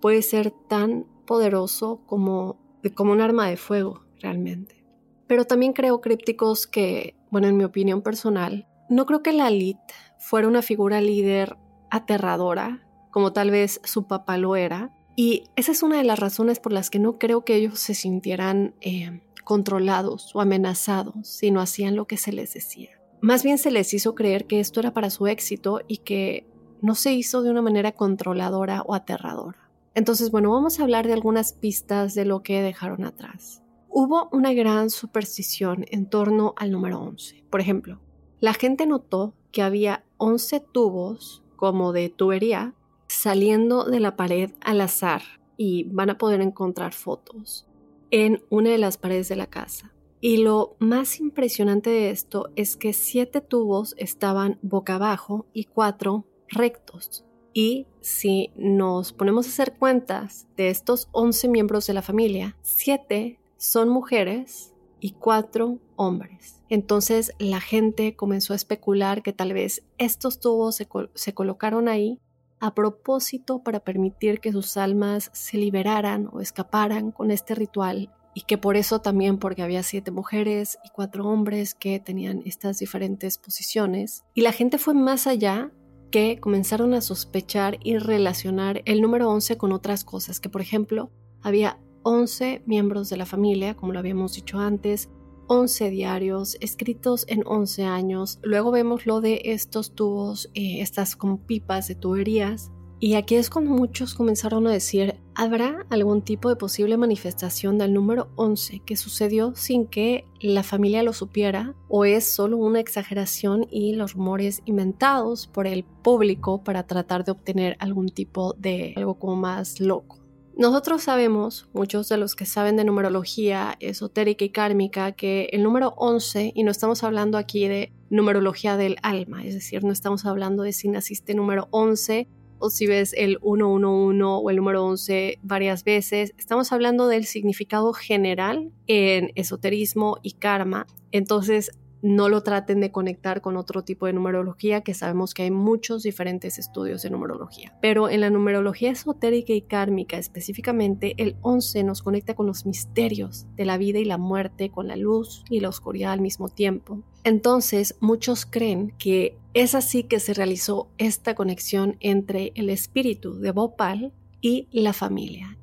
puede 0.00 0.22
ser 0.22 0.50
tan 0.50 1.06
poderoso 1.26 2.02
como, 2.06 2.58
como 2.94 3.12
un 3.12 3.20
arma 3.20 3.48
de 3.48 3.56
fuego 3.56 4.04
realmente. 4.20 4.84
Pero 5.26 5.46
también 5.46 5.72
creo 5.72 6.00
crípticos 6.00 6.66
que, 6.66 7.16
bueno, 7.30 7.48
en 7.48 7.56
mi 7.56 7.64
opinión 7.64 8.02
personal, 8.02 8.68
no 8.90 9.06
creo 9.06 9.22
que 9.22 9.32
la 9.32 9.50
Lit 9.50 9.78
fuera 10.18 10.46
una 10.46 10.62
figura 10.62 11.00
líder 11.00 11.56
aterradora, 11.90 12.86
como 13.10 13.32
tal 13.32 13.50
vez 13.50 13.80
su 13.84 14.06
papá 14.06 14.36
lo 14.36 14.56
era, 14.56 14.94
y 15.16 15.44
esa 15.56 15.72
es 15.72 15.82
una 15.82 15.98
de 15.98 16.04
las 16.04 16.18
razones 16.18 16.60
por 16.60 16.72
las 16.72 16.90
que 16.90 16.98
no 16.98 17.18
creo 17.18 17.44
que 17.44 17.54
ellos 17.54 17.78
se 17.78 17.94
sintieran 17.94 18.74
eh, 18.80 19.22
controlados 19.44 20.34
o 20.34 20.40
amenazados 20.40 21.28
si 21.28 21.50
no 21.50 21.60
hacían 21.60 21.96
lo 21.96 22.06
que 22.06 22.16
se 22.16 22.32
les 22.32 22.52
decía. 22.52 22.90
Más 23.24 23.42
bien 23.42 23.56
se 23.56 23.70
les 23.70 23.94
hizo 23.94 24.14
creer 24.14 24.44
que 24.44 24.60
esto 24.60 24.80
era 24.80 24.92
para 24.92 25.08
su 25.08 25.26
éxito 25.26 25.80
y 25.88 25.96
que 25.96 26.46
no 26.82 26.94
se 26.94 27.14
hizo 27.14 27.40
de 27.40 27.50
una 27.50 27.62
manera 27.62 27.92
controladora 27.92 28.82
o 28.82 28.94
aterradora. 28.94 29.70
Entonces, 29.94 30.30
bueno, 30.30 30.52
vamos 30.52 30.78
a 30.78 30.82
hablar 30.82 31.06
de 31.06 31.14
algunas 31.14 31.54
pistas 31.54 32.14
de 32.14 32.26
lo 32.26 32.42
que 32.42 32.60
dejaron 32.60 33.02
atrás. 33.02 33.62
Hubo 33.88 34.28
una 34.30 34.52
gran 34.52 34.90
superstición 34.90 35.86
en 35.90 36.04
torno 36.04 36.52
al 36.58 36.70
número 36.70 37.00
11. 37.00 37.46
Por 37.48 37.62
ejemplo, 37.62 37.98
la 38.40 38.52
gente 38.52 38.84
notó 38.84 39.32
que 39.52 39.62
había 39.62 40.04
11 40.18 40.60
tubos 40.60 41.42
como 41.56 41.94
de 41.94 42.10
tubería 42.10 42.74
saliendo 43.06 43.84
de 43.84 44.00
la 44.00 44.16
pared 44.16 44.50
al 44.60 44.82
azar 44.82 45.22
y 45.56 45.84
van 45.84 46.10
a 46.10 46.18
poder 46.18 46.42
encontrar 46.42 46.92
fotos 46.92 47.66
en 48.10 48.44
una 48.50 48.68
de 48.68 48.76
las 48.76 48.98
paredes 48.98 49.30
de 49.30 49.36
la 49.36 49.46
casa. 49.46 49.93
Y 50.26 50.38
lo 50.38 50.74
más 50.78 51.20
impresionante 51.20 51.90
de 51.90 52.08
esto 52.08 52.48
es 52.56 52.78
que 52.78 52.94
siete 52.94 53.42
tubos 53.42 53.94
estaban 53.98 54.58
boca 54.62 54.94
abajo 54.94 55.44
y 55.52 55.64
cuatro 55.64 56.24
rectos. 56.48 57.26
Y 57.52 57.88
si 58.00 58.50
nos 58.56 59.12
ponemos 59.12 59.44
a 59.44 59.50
hacer 59.50 59.74
cuentas 59.74 60.46
de 60.56 60.70
estos 60.70 61.10
11 61.12 61.48
miembros 61.48 61.86
de 61.86 61.92
la 61.92 62.00
familia, 62.00 62.56
siete 62.62 63.38
son 63.58 63.90
mujeres 63.90 64.72
y 64.98 65.10
cuatro 65.12 65.78
hombres. 65.94 66.62
Entonces 66.70 67.32
la 67.38 67.60
gente 67.60 68.16
comenzó 68.16 68.54
a 68.54 68.56
especular 68.56 69.22
que 69.22 69.34
tal 69.34 69.52
vez 69.52 69.84
estos 69.98 70.40
tubos 70.40 70.76
se, 71.12 71.34
colocaron 71.34 71.86
ahí 71.86 72.18
a 72.60 72.74
propósito 72.74 73.62
para 73.62 73.80
permitir 73.80 74.40
que 74.40 74.52
sus 74.52 74.78
almas 74.78 75.28
se 75.34 75.58
liberaran 75.58 76.30
o 76.32 76.40
escaparan 76.40 77.10
con 77.10 77.30
este 77.30 77.54
ritual 77.54 78.10
y 78.34 78.42
que 78.42 78.58
por 78.58 78.76
eso 78.76 79.00
también 79.00 79.38
porque 79.38 79.62
había 79.62 79.82
siete 79.82 80.10
mujeres 80.10 80.78
y 80.84 80.88
cuatro 80.90 81.26
hombres 81.26 81.74
que 81.74 82.00
tenían 82.00 82.42
estas 82.44 82.78
diferentes 82.78 83.38
posiciones 83.38 84.24
y 84.34 84.42
la 84.42 84.52
gente 84.52 84.78
fue 84.78 84.94
más 84.94 85.26
allá 85.26 85.70
que 86.10 86.38
comenzaron 86.38 86.94
a 86.94 87.00
sospechar 87.00 87.78
y 87.82 87.98
relacionar 87.98 88.82
el 88.84 89.00
número 89.00 89.28
11 89.30 89.56
con 89.56 89.72
otras 89.72 90.04
cosas, 90.04 90.38
que 90.38 90.48
por 90.48 90.60
ejemplo 90.60 91.10
había 91.42 91.80
11 92.04 92.62
miembros 92.66 93.10
de 93.10 93.16
la 93.16 93.26
familia, 93.26 93.74
como 93.74 93.92
lo 93.92 93.98
habíamos 93.98 94.34
dicho 94.34 94.60
antes, 94.60 95.10
11 95.48 95.90
diarios 95.90 96.56
escritos 96.60 97.24
en 97.28 97.42
11 97.44 97.84
años. 97.84 98.38
Luego 98.42 98.70
vemos 98.70 99.06
lo 99.06 99.20
de 99.20 99.42
estos 99.46 99.94
tubos, 99.94 100.50
eh, 100.54 100.80
estas 100.80 101.16
como 101.16 101.44
pipas 101.46 101.88
de 101.88 101.96
tuberías. 101.96 102.70
Y 103.00 103.14
aquí 103.14 103.34
es 103.34 103.50
cuando 103.50 103.72
muchos 103.72 104.14
comenzaron 104.14 104.66
a 104.66 104.72
decir, 104.72 105.16
¿habrá 105.34 105.84
algún 105.90 106.22
tipo 106.22 106.48
de 106.48 106.56
posible 106.56 106.96
manifestación 106.96 107.76
del 107.76 107.92
número 107.92 108.30
11 108.36 108.80
que 108.86 108.96
sucedió 108.96 109.54
sin 109.56 109.86
que 109.86 110.24
la 110.40 110.62
familia 110.62 111.02
lo 111.02 111.12
supiera? 111.12 111.74
¿O 111.88 112.04
es 112.04 112.24
solo 112.26 112.56
una 112.56 112.80
exageración 112.80 113.66
y 113.70 113.94
los 113.94 114.14
rumores 114.14 114.62
inventados 114.64 115.46
por 115.46 115.66
el 115.66 115.84
público 115.84 116.62
para 116.62 116.86
tratar 116.86 117.24
de 117.24 117.32
obtener 117.32 117.76
algún 117.78 118.08
tipo 118.08 118.54
de 118.54 118.94
algo 118.96 119.18
como 119.18 119.36
más 119.36 119.80
loco? 119.80 120.20
Nosotros 120.56 121.02
sabemos, 121.02 121.68
muchos 121.72 122.08
de 122.08 122.16
los 122.16 122.36
que 122.36 122.46
saben 122.46 122.76
de 122.76 122.84
numerología 122.84 123.76
esotérica 123.80 124.44
y 124.44 124.50
kármica, 124.50 125.10
que 125.10 125.48
el 125.50 125.64
número 125.64 125.94
11, 125.96 126.52
y 126.54 126.62
no 126.62 126.70
estamos 126.70 127.02
hablando 127.02 127.38
aquí 127.38 127.66
de 127.66 127.92
numerología 128.08 128.76
del 128.76 128.96
alma, 129.02 129.44
es 129.44 129.54
decir, 129.54 129.82
no 129.82 129.90
estamos 129.90 130.24
hablando 130.24 130.62
de 130.62 130.72
si 130.72 130.88
naciste 130.88 131.34
número 131.34 131.66
11 131.72 132.28
o 132.58 132.70
si 132.70 132.86
ves 132.86 133.14
el 133.16 133.38
111 133.42 134.22
o 134.22 134.50
el 134.50 134.56
número 134.56 134.84
11 134.84 135.38
varias 135.42 135.84
veces, 135.84 136.34
estamos 136.38 136.72
hablando 136.72 137.08
del 137.08 137.24
significado 137.24 137.92
general 137.92 138.70
en 138.86 139.32
esoterismo 139.34 140.18
y 140.22 140.32
karma. 140.32 140.86
Entonces, 141.12 141.70
no 142.04 142.28
lo 142.28 142.42
traten 142.42 142.80
de 142.80 142.92
conectar 142.92 143.40
con 143.40 143.56
otro 143.56 143.82
tipo 143.82 144.04
de 144.04 144.12
numerología, 144.12 144.82
que 144.82 144.92
sabemos 144.92 145.32
que 145.32 145.44
hay 145.44 145.50
muchos 145.50 146.02
diferentes 146.02 146.58
estudios 146.58 147.00
de 147.00 147.08
numerología. 147.08 147.78
Pero 147.80 148.10
en 148.10 148.20
la 148.20 148.28
numerología 148.28 148.90
esotérica 148.90 149.54
y 149.54 149.62
kármica 149.62 150.18
específicamente, 150.18 151.14
el 151.16 151.36
11 151.40 151.82
nos 151.82 152.02
conecta 152.02 152.34
con 152.34 152.46
los 152.46 152.66
misterios 152.66 153.46
de 153.56 153.64
la 153.64 153.78
vida 153.78 154.00
y 154.00 154.04
la 154.04 154.18
muerte, 154.18 154.70
con 154.70 154.86
la 154.86 154.96
luz 154.96 155.44
y 155.48 155.60
la 155.60 155.70
oscuridad 155.70 156.12
al 156.12 156.20
mismo 156.20 156.50
tiempo. 156.50 157.02
Entonces, 157.24 157.96
muchos 158.00 158.44
creen 158.44 158.92
que 158.98 159.38
es 159.54 159.74
así 159.74 160.02
que 160.02 160.20
se 160.20 160.34
realizó 160.34 160.90
esta 160.98 161.34
conexión 161.34 161.96
entre 162.00 162.52
el 162.54 162.68
espíritu 162.68 163.38
de 163.38 163.50
Bhopal 163.52 164.12
y 164.42 164.68
la 164.72 164.92
familia. 164.92 165.56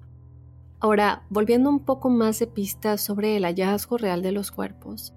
Ahora, 0.80 1.21
volviendo 1.30 1.69
un 1.69 1.86
poco 1.86 2.10
más 2.10 2.39
de 2.39 2.47
pistas 2.47 3.01
sobre 3.01 3.38
el 3.38 3.43
hallazgo 3.43 3.99
real 3.99 4.23
de 4.23 4.32
los 4.32 4.49
cuerpos, 4.49 5.13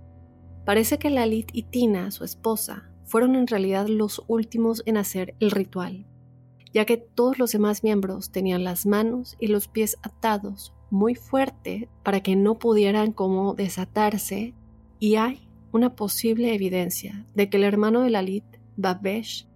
Parece 0.65 0.99
que 0.99 1.11
Lalit 1.11 1.51
y 1.53 1.65
Tina, 1.65 2.11
su 2.11 2.25
esposa, 2.25 2.91
fueron 3.05 3.37
en 3.37 3.47
realidad 3.47 3.87
los 3.87 4.23
últimos 4.29 4.83
en 4.87 4.97
hacer 4.97 5.35
el 5.41 5.51
ritual, 5.51 6.07
ya 6.73 6.85
que 6.85 6.97
todos 6.97 7.39
los 7.39 7.53
demás 7.53 7.85
miembros 7.85 8.31
tenían 8.31 8.65
las 8.65 8.87
manos 8.87 9.37
y 9.39 9.49
los 9.49 9.69
pies 9.69 9.99
atados 10.03 10.73
muy 10.91 11.15
fuerte 11.15 11.89
para 12.03 12.23
que 12.23 12.37
no 12.37 12.59
pudieran 12.59 13.13
como 13.13 13.55
desatarse 13.55 14.55
y 14.99 15.17
hay 15.17 15.49
una 15.73 15.97
posible 15.97 16.55
evidencia 16.55 17.27
de 17.35 17.51
que 17.51 17.57
el 17.57 17.65
hermano 17.65 18.03
de 18.03 18.11
Lalit, 18.11 18.45
Babesh, 18.77 19.49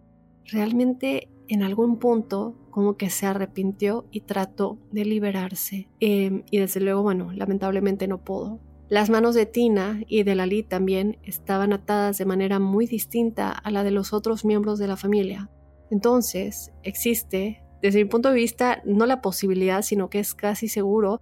realmente 0.45 1.29
en 1.49 1.63
algún 1.63 1.99
punto 1.99 2.55
como 2.71 2.97
que 2.97 3.11
se 3.11 3.27
arrepintió 3.27 4.07
y 4.11 4.21
trató 4.21 4.79
de 4.93 5.05
liberarse. 5.05 5.89
Em, 6.01 6.43
y 6.51 6.59
desde 6.59 6.81
luego, 6.81 7.03
bueno, 7.03 7.33
lamentablemente 7.33 8.07
no 8.07 8.19
pudo. 8.19 8.61
Las 8.89 9.11
manos 9.11 9.35
de 9.35 9.45
Tina 9.45 10.03
y 10.07 10.23
de 10.23 10.35
Lali 10.35 10.63
también 10.63 11.19
estaban 11.23 11.75
atadas 11.75 12.17
de 12.17 12.25
manera 12.25 12.59
muy 12.59 12.87
distinta 12.87 13.51
a 13.51 13.71
la 13.71 13.85
de 13.85 13.91
los 13.91 14.15
otros 14.15 14.47
miembros 14.47 14.79
de 14.79 14.89
la 14.89 14.97
familia. 14.97 15.51
Entonces, 15.91 16.73
existe, 16.83 17.63
desde 17.83 18.03
mi 18.03 18.09
punto 18.09 18.31
de 18.31 18.37
vista, 18.37 18.81
no 18.87 19.05
la 19.05 19.21
posibilidad, 19.21 19.83
sino 19.83 20.09
que 20.09 20.21
es 20.21 20.35
casi 20.35 20.69
seguro 20.69 21.21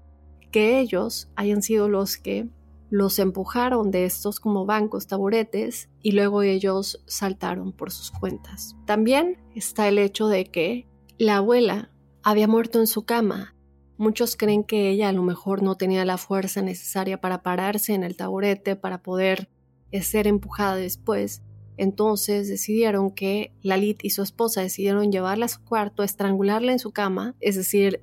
que 0.52 0.78
ellos 0.78 1.28
hayan 1.34 1.60
sido 1.60 1.88
los 1.88 2.18
que 2.18 2.48
los 2.88 3.18
empujaron 3.18 3.90
de 3.90 4.04
estos 4.04 4.38
como 4.38 4.64
bancos, 4.64 5.08
taburetes, 5.08 5.90
y 6.02 6.12
luego 6.12 6.42
ellos 6.42 7.02
saltaron 7.06 7.72
por 7.72 7.90
sus 7.90 8.12
cuentas. 8.12 8.76
También 8.86 9.38
está 9.56 9.88
el 9.88 9.98
hecho 9.98 10.28
de 10.28 10.46
que 10.46 10.88
la 11.18 11.38
abuela 11.38 11.90
había 12.22 12.46
muerto 12.46 12.78
en 12.78 12.86
su 12.86 13.04
cama 13.04 13.55
Muchos 13.98 14.36
creen 14.36 14.62
que 14.62 14.90
ella 14.90 15.08
a 15.08 15.12
lo 15.12 15.22
mejor 15.22 15.62
no 15.62 15.76
tenía 15.76 16.04
la 16.04 16.18
fuerza 16.18 16.60
necesaria 16.60 17.20
para 17.20 17.42
pararse 17.42 17.94
en 17.94 18.04
el 18.04 18.16
taburete 18.16 18.76
para 18.76 19.02
poder 19.02 19.48
eh, 19.90 20.02
ser 20.02 20.26
empujada 20.26 20.76
después. 20.76 21.42
Entonces 21.78 22.48
decidieron 22.48 23.10
que 23.10 23.52
Lalit 23.62 24.04
y 24.04 24.10
su 24.10 24.22
esposa 24.22 24.62
decidieron 24.62 25.12
llevarla 25.12 25.46
a 25.46 25.48
su 25.48 25.62
cuarto, 25.64 26.02
estrangularla 26.02 26.72
en 26.72 26.78
su 26.78 26.92
cama, 26.92 27.34
es 27.40 27.56
decir, 27.56 28.02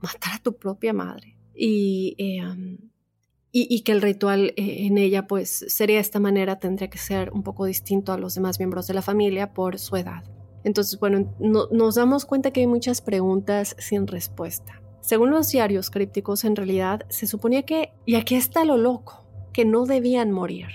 matar 0.00 0.34
a 0.34 0.42
tu 0.42 0.56
propia 0.56 0.92
madre. 0.92 1.36
Y, 1.54 2.16
eh, 2.18 3.82
que 3.84 3.92
el 3.92 4.02
ritual 4.02 4.54
eh, 4.56 4.86
en 4.86 4.98
ella 4.98 5.26
pues 5.26 5.64
sería 5.68 5.96
de 5.96 6.02
esta 6.02 6.20
manera, 6.20 6.58
tendría 6.58 6.88
que 6.88 6.98
ser 6.98 7.30
un 7.32 7.42
poco 7.42 7.64
distinto 7.64 8.12
a 8.12 8.18
los 8.18 8.34
demás 8.34 8.58
miembros 8.58 8.86
de 8.86 8.94
la 8.94 9.02
familia 9.02 9.52
por 9.52 9.78
su 9.78 9.96
edad. 9.96 10.24
Entonces, 10.62 10.98
bueno, 11.00 11.34
nos 11.38 11.94
damos 11.94 12.26
cuenta 12.26 12.50
que 12.50 12.60
hay 12.60 12.66
muchas 12.66 13.00
preguntas 13.00 13.74
sin 13.78 14.06
respuesta. 14.06 14.79
Según 15.00 15.30
los 15.30 15.50
diarios 15.50 15.90
crípticos, 15.90 16.44
en 16.44 16.56
realidad 16.56 17.06
se 17.08 17.26
suponía 17.26 17.62
que, 17.62 17.92
y 18.04 18.16
aquí 18.16 18.34
está 18.34 18.64
lo 18.64 18.76
loco, 18.76 19.24
que 19.52 19.64
no 19.64 19.86
debían 19.86 20.30
morir. 20.30 20.68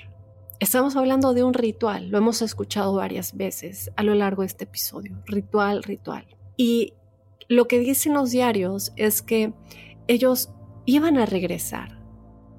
Estamos 0.60 0.96
hablando 0.96 1.34
de 1.34 1.44
un 1.44 1.54
ritual, 1.54 2.10
lo 2.10 2.18
hemos 2.18 2.42
escuchado 2.42 2.96
varias 2.96 3.36
veces 3.38 3.92
a 3.96 4.04
lo 4.04 4.16
largo 4.16 4.42
de 4.42 4.48
este 4.48 4.64
episodio, 4.64 5.22
ritual, 5.26 5.84
ritual. 5.84 6.26
Y 6.58 6.94
lo 7.48 7.68
que 7.68 7.80
dicen 7.80 8.14
los 8.14 8.32
diarios 8.32 8.94
es 8.96 9.22
que 9.22 9.54
ellos 10.08 10.50
iban 10.86 11.18
a 11.18 11.26
regresar, 11.26 12.00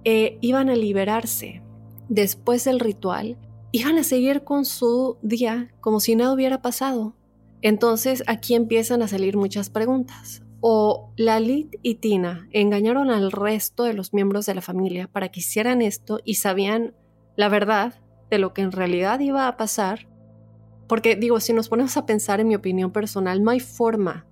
e 0.04 0.38
iban 0.40 0.70
a 0.70 0.76
liberarse 0.76 1.62
después 2.08 2.64
del 2.64 2.78
ritual, 2.78 3.36
iban 3.72 3.98
a 3.98 4.04
seguir 4.04 4.44
con 4.44 4.64
su 4.64 5.16
día 5.22 5.74
como 5.80 5.98
si 5.98 6.14
nada 6.14 6.32
hubiera 6.32 6.62
pasado. 6.62 7.16
Entonces 7.60 8.22
aquí 8.28 8.54
empiezan 8.54 9.02
a 9.02 9.08
salir 9.08 9.36
muchas 9.36 9.68
preguntas 9.68 10.45
o 10.68 11.12
Lalit 11.16 11.76
y 11.82 11.94
Tina 11.94 12.48
engañaron 12.50 13.10
al 13.10 13.30
resto 13.30 13.84
de 13.84 13.92
los 13.92 14.12
miembros 14.12 14.46
de 14.46 14.54
la 14.56 14.60
familia 14.60 15.06
para 15.06 15.28
que 15.28 15.38
hicieran 15.38 15.80
esto 15.80 16.18
y 16.24 16.34
sabían 16.34 16.92
la 17.36 17.48
verdad 17.48 17.94
de 18.30 18.40
lo 18.40 18.52
que 18.52 18.62
en 18.62 18.72
realidad 18.72 19.20
iba 19.20 19.46
a 19.46 19.56
pasar. 19.56 20.08
Porque 20.88 21.14
digo, 21.14 21.38
si 21.38 21.52
nos 21.52 21.68
ponemos 21.68 21.96
a 21.96 22.04
pensar 22.04 22.40
en 22.40 22.48
mi 22.48 22.56
opinión 22.56 22.90
personal, 22.90 23.44
no 23.44 23.52
hay 23.52 23.60
forma 23.60 24.26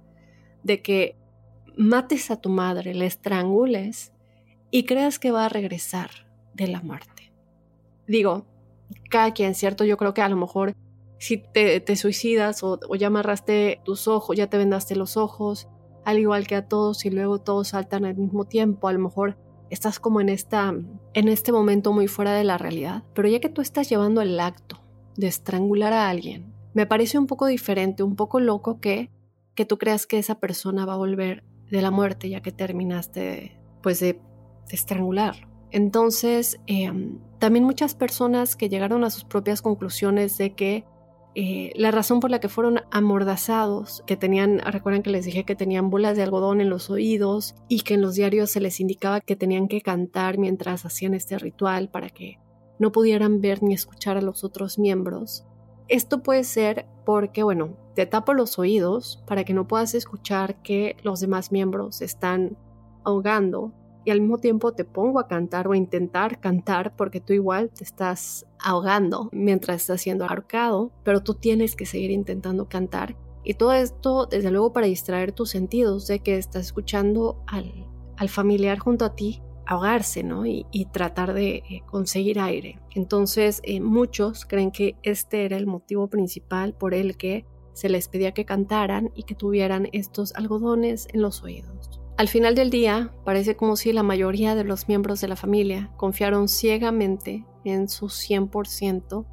de 0.64 0.82
que 0.82 1.16
mates 1.76 2.32
a 2.32 2.40
tu 2.40 2.48
madre, 2.48 2.94
le 2.94 3.06
estrangules 3.06 4.12
y 4.72 4.86
creas 4.86 5.20
que 5.20 5.30
va 5.30 5.44
a 5.44 5.48
regresar 5.48 6.10
de 6.52 6.66
la 6.66 6.82
muerte. 6.82 7.32
Digo, 8.08 8.44
cada 9.08 9.32
quien, 9.34 9.54
¿cierto? 9.54 9.84
Yo 9.84 9.96
creo 9.96 10.14
que 10.14 10.22
a 10.22 10.28
lo 10.28 10.36
mejor 10.36 10.74
si 11.18 11.36
te, 11.38 11.94
suicidas 11.94 12.64
o, 12.64 12.80
o, 12.88 12.96
ya 12.96 13.06
amarraste 13.06 13.80
tus 13.84 14.08
ojos, 14.08 14.36
ya 14.36 14.50
te 14.50 14.58
vendaste 14.58 14.96
los 14.96 15.16
ojos, 15.16 15.68
al 16.04 16.18
igual 16.18 16.46
que 16.46 16.56
a 16.56 16.68
todos 16.68 17.04
y 17.04 17.10
luego 17.10 17.40
todos 17.40 17.68
saltan 17.68 18.04
al 18.04 18.16
mismo 18.16 18.44
tiempo, 18.44 18.88
a 18.88 18.92
lo 18.92 18.98
mejor 18.98 19.38
estás 19.70 19.98
como 19.98 20.20
en 20.20 20.28
esta 20.28 20.74
en 21.14 21.28
este 21.28 21.52
momento 21.52 21.92
muy 21.92 22.08
fuera 22.08 22.32
de 22.32 22.44
la 22.44 22.58
realidad, 22.58 23.04
pero 23.14 23.28
ya 23.28 23.40
que 23.40 23.48
tú 23.48 23.60
estás 23.60 23.88
llevando 23.88 24.20
el 24.20 24.38
acto 24.38 24.80
de 25.16 25.26
estrangular 25.26 25.92
a 25.92 26.08
alguien, 26.08 26.52
me 26.74 26.86
parece 26.86 27.18
un 27.18 27.26
poco 27.26 27.46
diferente, 27.46 28.02
un 28.02 28.16
poco 28.16 28.40
loco 28.40 28.80
que 28.80 29.10
que 29.54 29.64
tú 29.64 29.78
creas 29.78 30.06
que 30.06 30.18
esa 30.18 30.40
persona 30.40 30.84
va 30.84 30.94
a 30.94 30.98
volver 30.98 31.44
de 31.70 31.82
la 31.82 31.90
muerte 31.90 32.28
ya 32.28 32.40
que 32.40 32.52
terminaste 32.52 33.60
pues 33.82 34.00
de, 34.00 34.20
estrangularlo. 34.70 35.46
Entonces, 35.70 36.60
em, 36.66 37.18
también 37.38 37.64
muchas 37.64 37.94
personas 37.94 38.56
que 38.56 38.68
llegaron 38.68 39.04
a 39.04 39.10
sus 39.10 39.24
propias 39.24 39.60
conclusiones 39.60 40.38
de 40.38 40.54
que 40.54 40.84
eh, 41.36 41.72
la 41.74 41.90
razón 41.90 42.20
por 42.20 42.30
la 42.30 42.38
que 42.38 42.48
fueron 42.48 42.82
amordazados, 42.92 44.04
que 44.06 44.16
tenían, 44.16 44.60
recuerden 44.60 45.02
que 45.02 45.10
les 45.10 45.24
dije 45.24 45.44
que 45.44 45.56
tenían 45.56 45.90
bolas 45.90 46.16
de 46.16 46.22
algodón 46.22 46.60
en 46.60 46.70
los 46.70 46.90
oídos 46.90 47.56
y 47.68 47.80
que 47.80 47.94
en 47.94 48.02
los 48.02 48.14
diarios 48.14 48.50
se 48.50 48.60
les 48.60 48.78
indicaba 48.78 49.20
que 49.20 49.34
tenían 49.34 49.66
que 49.66 49.80
cantar 49.80 50.38
mientras 50.38 50.84
hacían 50.84 51.12
este 51.12 51.38
ritual 51.38 51.88
para 51.88 52.08
que 52.08 52.38
no 52.78 52.92
pudieran 52.92 53.40
ver 53.40 53.62
ni 53.62 53.74
escuchar 53.74 54.16
a 54.16 54.22
los 54.22 54.44
otros 54.44 54.78
miembros. 54.78 55.44
Esto 55.88 56.22
puede 56.22 56.44
ser 56.44 56.86
porque, 57.04 57.42
bueno, 57.42 57.76
te 57.94 58.06
tapo 58.06 58.32
los 58.32 58.58
oídos 58.58 59.22
para 59.26 59.44
que 59.44 59.54
no 59.54 59.66
puedas 59.66 59.94
escuchar 59.94 60.62
que 60.62 60.96
los 61.02 61.20
demás 61.20 61.50
miembros 61.50 62.00
están 62.00 62.56
ahogando 63.04 63.72
y 64.04 64.10
al 64.10 64.20
mismo 64.20 64.38
tiempo 64.38 64.72
te 64.72 64.84
pongo 64.84 65.18
a 65.18 65.28
cantar 65.28 65.68
o 65.68 65.72
a 65.72 65.76
intentar 65.76 66.40
cantar 66.40 66.94
porque 66.96 67.20
tú 67.20 67.32
igual 67.32 67.70
te 67.70 67.84
estás 67.84 68.46
ahogando 68.58 69.28
mientras 69.32 69.82
estás 69.82 70.00
siendo 70.00 70.26
ahorcado, 70.26 70.92
pero 71.02 71.22
tú 71.22 71.34
tienes 71.34 71.76
que 71.76 71.86
seguir 71.86 72.10
intentando 72.10 72.68
cantar. 72.68 73.16
Y 73.44 73.54
todo 73.54 73.72
esto, 73.72 74.26
desde 74.26 74.50
luego, 74.50 74.72
para 74.72 74.86
distraer 74.86 75.32
tus 75.32 75.50
sentidos 75.50 76.06
de 76.06 76.20
que 76.20 76.38
estás 76.38 76.66
escuchando 76.66 77.42
al, 77.46 77.72
al 78.16 78.28
familiar 78.28 78.78
junto 78.78 79.04
a 79.04 79.14
ti 79.14 79.42
ahogarse, 79.66 80.22
¿no? 80.22 80.46
Y, 80.46 80.64
tratar 80.92 81.32
de 81.32 81.56
eh, 81.56 81.82
conseguir 81.86 82.38
aire. 82.38 82.78
Entonces, 82.94 83.60
eh, 83.64 83.80
muchos 83.80 84.44
creen 84.44 84.70
que 84.70 84.96
este 85.02 85.44
era 85.44 85.56
el 85.56 85.66
motivo 85.66 86.08
principal 86.08 86.74
por 86.74 86.94
el 86.94 87.16
que 87.16 87.46
se 87.72 87.88
les 87.88 88.08
pedía 88.08 88.32
que 88.32 88.44
cantaran 88.44 89.10
y 89.14 89.24
que 89.24 89.34
tuvieran 89.34 89.88
estos 89.92 90.34
algodones 90.34 91.08
en 91.12 91.22
los 91.22 91.42
oídos. 91.42 92.03
Al 92.16 92.28
final 92.28 92.54
del 92.54 92.70
día, 92.70 93.12
parece 93.24 93.56
como 93.56 93.74
si 93.74 93.92
la 93.92 94.04
mayoría 94.04 94.54
de 94.54 94.62
los 94.62 94.86
miembros 94.86 95.20
de 95.20 95.26
la 95.26 95.34
familia 95.34 95.90
confiaron 95.96 96.46
ciegamente 96.46 97.44
en 97.64 97.88
su 97.88 98.06
100% 98.06 99.26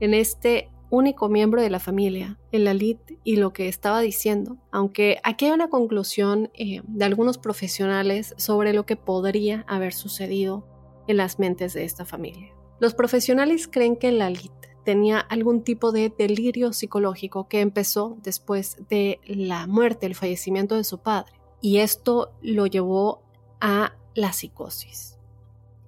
en 0.00 0.12
este 0.12 0.70
único 0.90 1.30
miembro 1.30 1.62
de 1.62 1.70
la 1.70 1.80
familia, 1.80 2.38
en 2.52 2.64
la 2.64 2.74
lid 2.74 2.98
y 3.24 3.36
lo 3.36 3.54
que 3.54 3.68
estaba 3.68 4.00
diciendo, 4.00 4.58
aunque 4.70 5.18
aquí 5.22 5.46
hay 5.46 5.52
una 5.52 5.70
conclusión 5.70 6.50
eh, 6.52 6.82
de 6.86 7.04
algunos 7.06 7.38
profesionales 7.38 8.34
sobre 8.36 8.74
lo 8.74 8.84
que 8.84 8.96
podría 8.96 9.64
haber 9.66 9.94
sucedido 9.94 10.66
en 11.06 11.16
las 11.16 11.38
mentes 11.38 11.72
de 11.72 11.84
esta 11.84 12.04
familia. 12.04 12.54
Los 12.78 12.92
profesionales 12.92 13.68
creen 13.68 13.96
que 13.96 14.12
la 14.12 14.28
lid 14.28 14.50
tenía 14.84 15.18
algún 15.18 15.62
tipo 15.64 15.92
de 15.92 16.12
delirio 16.16 16.74
psicológico 16.74 17.48
que 17.48 17.60
empezó 17.62 18.18
después 18.22 18.76
de 18.90 19.18
la 19.24 19.66
muerte, 19.66 20.06
el 20.06 20.14
fallecimiento 20.14 20.76
de 20.76 20.84
su 20.84 20.98
padre 20.98 21.37
y 21.60 21.78
esto 21.78 22.32
lo 22.42 22.66
llevó 22.66 23.22
a 23.60 23.94
la 24.14 24.32
psicosis. 24.32 25.18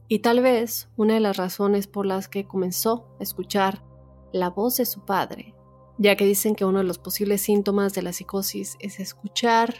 Y 0.08 0.20
tal 0.20 0.40
vez 0.40 0.88
una 0.96 1.14
de 1.14 1.20
las 1.20 1.36
razones 1.36 1.86
por 1.86 2.06
las 2.06 2.28
que 2.28 2.46
comenzó 2.46 3.06
a 3.20 3.22
escuchar 3.22 3.84
la 4.32 4.50
voz 4.50 4.76
de 4.76 4.86
su 4.86 5.04
padre, 5.04 5.54
ya 5.98 6.16
que 6.16 6.24
dicen 6.24 6.54
que 6.54 6.64
uno 6.64 6.78
de 6.78 6.84
los 6.84 6.98
posibles 6.98 7.42
síntomas 7.42 7.94
de 7.94 8.02
la 8.02 8.12
psicosis 8.12 8.76
es 8.80 9.00
escuchar 9.00 9.74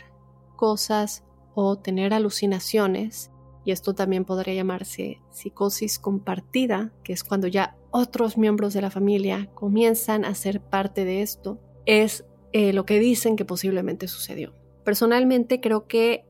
cosas 0.57 1.25
o 1.55 1.79
tener 1.79 2.15
alucinaciones, 2.15 3.31
y 3.65 3.73
esto 3.73 3.95
también 3.95 4.25
podría 4.25 4.55
llamarse 4.55 5.21
psicosis 5.31 5.99
compartida, 5.99 6.93
que 7.03 7.13
es 7.13 7.25
cuando 7.25 7.47
ya 7.47 7.77
otros 7.91 8.39
miembros 8.39 8.73
de 8.73 8.83
la 8.83 8.91
familia 8.91 9.51
comienzan 9.55 10.25
a 10.25 10.35
ser 10.35 10.61
parte 10.61 11.05
de 11.05 11.23
esto, 11.23 11.59
es 11.87 12.25
eh, 12.53 12.73
lo 12.73 12.87
que 12.87 12.99
dicen 12.99 13.37
que 13.37 13.45
posiblemente 13.45 14.09
sucedió. 14.09 14.60
Personalmente 14.91 15.61
creo 15.61 15.87
que 15.87 16.25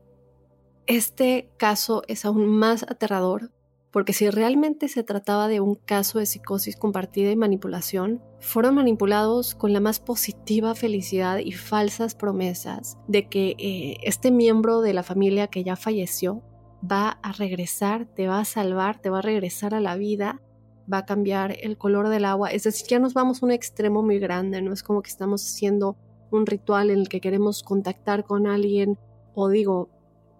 este 0.85 1.49
caso 1.57 2.03
es 2.07 2.25
aún 2.25 2.47
más 2.47 2.83
aterrador 2.83 3.51
porque 3.89 4.13
si 4.13 4.29
realmente 4.29 4.87
se 4.87 5.01
trataba 5.01 5.47
de 5.47 5.61
un 5.61 5.73
caso 5.73 6.19
de 6.19 6.27
psicosis 6.27 6.75
compartida 6.75 7.31
y 7.31 7.35
manipulación, 7.35 8.21
fueron 8.39 8.75
manipulados 8.75 9.55
con 9.55 9.73
la 9.73 9.79
más 9.79 9.99
positiva 9.99 10.75
felicidad 10.75 11.39
y 11.39 11.53
falsas 11.53 12.13
promesas 12.13 12.99
de 13.07 13.27
que 13.29 13.55
eh, 13.57 13.97
este 14.03 14.29
miembro 14.29 14.81
de 14.81 14.93
la 14.93 15.01
familia 15.01 15.47
que 15.47 15.63
ya 15.63 15.75
falleció 15.75 16.43
va 16.83 17.17
a 17.23 17.31
regresar, 17.31 18.05
te 18.13 18.27
va 18.27 18.41
a 18.41 18.45
salvar, 18.45 19.01
te 19.01 19.09
va 19.09 19.17
a 19.17 19.23
regresar 19.23 19.73
a 19.73 19.79
la 19.79 19.95
vida, 19.95 20.39
va 20.93 20.99
a 20.99 21.05
cambiar 21.07 21.57
el 21.63 21.79
color 21.79 22.09
del 22.09 22.25
agua. 22.25 22.51
Es 22.51 22.61
decir, 22.61 22.85
ya 22.87 22.99
nos 22.99 23.15
vamos 23.15 23.41
a 23.41 23.47
un 23.47 23.53
extremo 23.53 24.03
muy 24.03 24.19
grande, 24.19 24.61
no 24.61 24.71
es 24.71 24.83
como 24.83 25.01
que 25.01 25.09
estamos 25.09 25.43
haciendo 25.43 25.97
un 26.31 26.45
ritual 26.45 26.89
en 26.89 26.99
el 26.99 27.09
que 27.09 27.21
queremos 27.21 27.63
contactar 27.63 28.23
con 28.23 28.47
alguien 28.47 28.97
o 29.33 29.49
digo, 29.49 29.89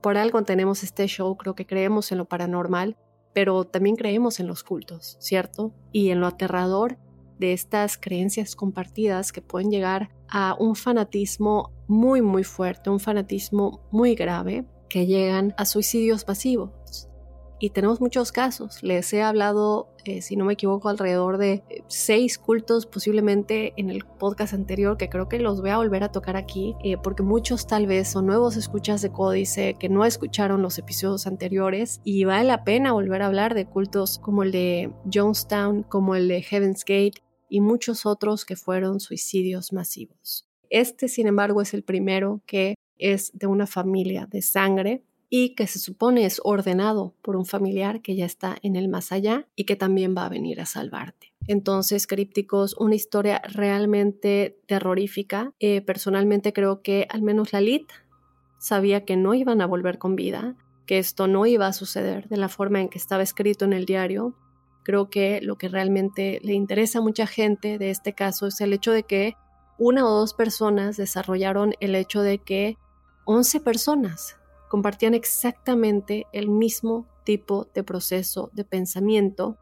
por 0.01 0.17
algo 0.17 0.41
tenemos 0.43 0.83
este 0.83 1.07
show, 1.07 1.37
creo 1.37 1.55
que 1.55 1.65
creemos 1.65 2.11
en 2.11 2.17
lo 2.17 2.25
paranormal, 2.25 2.97
pero 3.33 3.65
también 3.65 3.95
creemos 3.95 4.39
en 4.39 4.47
los 4.47 4.63
cultos, 4.63 5.17
¿cierto? 5.19 5.73
Y 5.91 6.09
en 6.09 6.19
lo 6.19 6.27
aterrador 6.27 6.97
de 7.39 7.53
estas 7.53 7.97
creencias 7.97 8.55
compartidas 8.55 9.31
que 9.31 9.41
pueden 9.41 9.71
llegar 9.71 10.09
a 10.27 10.55
un 10.59 10.75
fanatismo 10.75 11.71
muy, 11.87 12.21
muy 12.21 12.43
fuerte, 12.43 12.89
un 12.89 12.99
fanatismo 12.99 13.81
muy 13.91 14.15
grave, 14.15 14.65
que 14.89 15.05
llegan 15.05 15.53
a 15.57 15.65
suicidios 15.65 16.25
pasivos 16.25 17.10
y 17.61 17.69
tenemos 17.69 18.01
muchos 18.01 18.31
casos. 18.31 18.81
Les 18.81 19.13
he 19.13 19.21
hablado, 19.21 19.87
eh, 20.03 20.23
si 20.23 20.35
no 20.35 20.45
me 20.45 20.53
equivoco, 20.53 20.89
alrededor 20.89 21.37
de 21.37 21.63
eh, 21.69 21.83
seis 21.87 22.39
cultos 22.39 22.87
posiblemente 22.87 23.73
en 23.77 23.91
el 23.91 24.03
podcast 24.03 24.55
anterior, 24.55 24.97
que 24.97 25.09
creo 25.09 25.29
que 25.29 25.37
los 25.37 25.61
voy 25.61 25.69
a 25.69 25.77
volver 25.77 26.03
a 26.03 26.11
tocar 26.11 26.35
aquí, 26.35 26.75
eh, 26.83 26.97
porque 26.97 27.21
muchos 27.21 27.67
tal 27.67 27.85
vez 27.85 28.07
son 28.07 28.25
nuevos 28.25 28.57
escuchas 28.57 29.03
de 29.03 29.11
Códice 29.11 29.75
que 29.79 29.89
no 29.89 30.05
escucharon 30.05 30.63
los 30.63 30.79
episodios 30.79 31.27
anteriores 31.27 32.01
y 32.03 32.23
vale 32.23 32.45
la 32.45 32.63
pena 32.63 32.93
volver 32.93 33.21
a 33.21 33.27
hablar 33.27 33.53
de 33.53 33.67
cultos 33.67 34.17
como 34.17 34.41
el 34.41 34.51
de 34.51 34.91
Jonestown, 35.13 35.83
como 35.83 36.15
el 36.15 36.27
de 36.27 36.41
Heaven's 36.41 36.83
Gate 36.83 37.21
y 37.47 37.61
muchos 37.61 38.07
otros 38.07 38.43
que 38.43 38.55
fueron 38.55 38.99
suicidios 38.99 39.71
masivos. 39.71 40.47
Este, 40.71 41.07
sin 41.07 41.27
embargo, 41.27 41.61
es 41.61 41.75
el 41.75 41.83
primero 41.83 42.41
que 42.47 42.73
es 42.97 43.31
de 43.37 43.45
una 43.45 43.67
familia 43.67 44.25
de 44.25 44.41
sangre 44.41 45.03
y 45.33 45.55
que 45.55 45.65
se 45.65 45.79
supone 45.79 46.25
es 46.25 46.41
ordenado 46.43 47.15
por 47.21 47.37
un 47.37 47.45
familiar 47.45 48.01
que 48.01 48.17
ya 48.17 48.25
está 48.25 48.57
en 48.63 48.75
el 48.75 48.89
más 48.89 49.13
allá 49.13 49.47
y 49.55 49.63
que 49.63 49.77
también 49.77 50.13
va 50.15 50.25
a 50.25 50.29
venir 50.29 50.59
a 50.59 50.65
salvarte. 50.65 51.33
Entonces, 51.47 52.05
crípticos, 52.05 52.75
una 52.77 52.95
historia 52.95 53.41
realmente 53.47 54.59
terrorífica. 54.67 55.53
Eh, 55.61 55.81
personalmente 55.81 56.51
creo 56.51 56.81
que 56.81 57.07
al 57.09 57.21
menos 57.21 57.53
la 57.53 57.61
Lit 57.61 57.89
sabía 58.59 59.05
que 59.05 59.15
no 59.15 59.33
iban 59.33 59.61
a 59.61 59.67
volver 59.67 59.99
con 59.99 60.17
vida, 60.17 60.57
que 60.85 60.99
esto 60.99 61.27
no 61.27 61.45
iba 61.45 61.65
a 61.65 61.73
suceder 61.73 62.27
de 62.27 62.35
la 62.35 62.49
forma 62.49 62.81
en 62.81 62.89
que 62.89 62.97
estaba 62.97 63.23
escrito 63.23 63.63
en 63.63 63.71
el 63.71 63.85
diario. 63.85 64.35
Creo 64.83 65.09
que 65.09 65.39
lo 65.41 65.57
que 65.57 65.69
realmente 65.69 66.41
le 66.43 66.55
interesa 66.55 66.99
a 66.99 67.03
mucha 67.03 67.25
gente 67.25 67.77
de 67.77 67.89
este 67.89 68.13
caso 68.13 68.47
es 68.47 68.59
el 68.59 68.73
hecho 68.73 68.91
de 68.91 69.03
que 69.03 69.37
una 69.79 70.05
o 70.05 70.09
dos 70.09 70.33
personas 70.33 70.97
desarrollaron 70.97 71.73
el 71.79 71.95
hecho 71.95 72.21
de 72.21 72.39
que 72.39 72.77
11 73.23 73.61
personas 73.61 74.40
compartían 74.71 75.13
exactamente 75.13 76.27
el 76.31 76.47
mismo 76.47 77.05
tipo 77.25 77.67
de 77.75 77.83
proceso 77.83 78.51
de 78.53 78.63
pensamiento, 78.63 79.57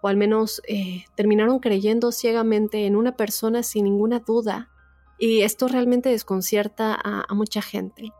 o 0.00 0.08
al 0.08 0.16
menos 0.16 0.62
eh, 0.66 1.04
terminaron 1.14 1.58
creyendo 1.58 2.12
ciegamente 2.12 2.86
en 2.86 2.96
una 2.96 3.14
persona 3.14 3.62
sin 3.62 3.84
ninguna 3.84 4.20
duda, 4.20 4.70
y 5.18 5.42
esto 5.42 5.68
realmente 5.68 6.08
desconcierta 6.08 6.98
a, 6.98 7.34
mucha 7.34 7.60
gente. 7.60 8.10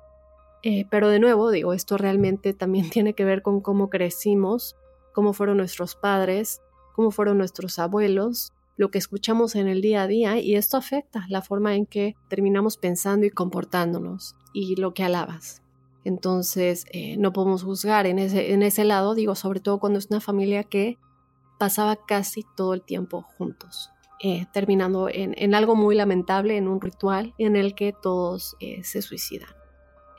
Eh, 0.63 0.85
pero 0.91 1.09
de 1.09 1.19
nuevo, 1.19 1.51
digo, 1.51 1.73
esto 1.73 1.97
realmente 1.97 2.53
también 2.53 2.91
tiene 2.91 3.15
que 3.15 3.25
ver 3.25 3.41
con 3.41 3.63
cómo 3.63 3.89
crecimos, 3.89 4.77
cómo 5.15 5.33
fueron 5.33 5.57
nuestros 5.57 5.97
padres, 5.97 6.61
cómo 6.95 7.11
fueron 7.11 7.39
nuestros 7.39 7.79
abuelos, 7.79 8.53
lo 8.77 8.91
que 8.91 8.99
escuchamos 8.99 9.55
en 9.55 9.67
el 9.67 9.81
día 9.81 10.03
a 10.03 10.09
día 10.09 10.39
y 10.39 10.57
esto 10.57 10.77
afecta 10.77 11.25
la 11.31 11.41
forma 11.41 11.75
en 11.75 11.87
que 11.87 12.17
terminamos 12.29 12.77
pensando 12.77 13.25
y 13.25 13.31
comportándonos 13.31 14.37
y 14.53 14.77
lo 14.77 14.93
que 14.93 15.05
alabas. 15.05 15.64
Entonces, 16.05 16.85
eh, 16.93 17.17
no 17.17 17.33
podemos 17.33 17.63
juzgar 17.63 18.07
en 18.07 18.19
ese, 18.19 18.53
en 18.53 18.63
ese 18.63 18.85
lado, 18.85 19.15
digo, 19.15 19.35
sobre 19.35 19.61
todo 19.61 19.81
cuando 19.81 19.99
es 19.99 20.07
una 20.11 20.21
familia 20.21 20.63
que 20.63 20.99
pasaba 21.59 21.97
casi 21.97 22.45
todo 22.57 22.75
el 22.75 22.83
tiempo 22.83 23.23
juntos, 23.23 23.91
eh, 24.23 24.47
terminando 24.53 25.09
en, 25.11 25.55
algo 25.55 25.77
muy 25.77 25.95
lamentable, 25.95 26.57
en 26.57 26.69
un 26.69 26.81
ritual 26.81 27.35
en 27.39 27.57
el 27.57 27.75
que 27.75 27.93
todos 27.93 28.57
eh, 28.61 28.85
se 28.85 29.01
suicidan. 29.01 29.49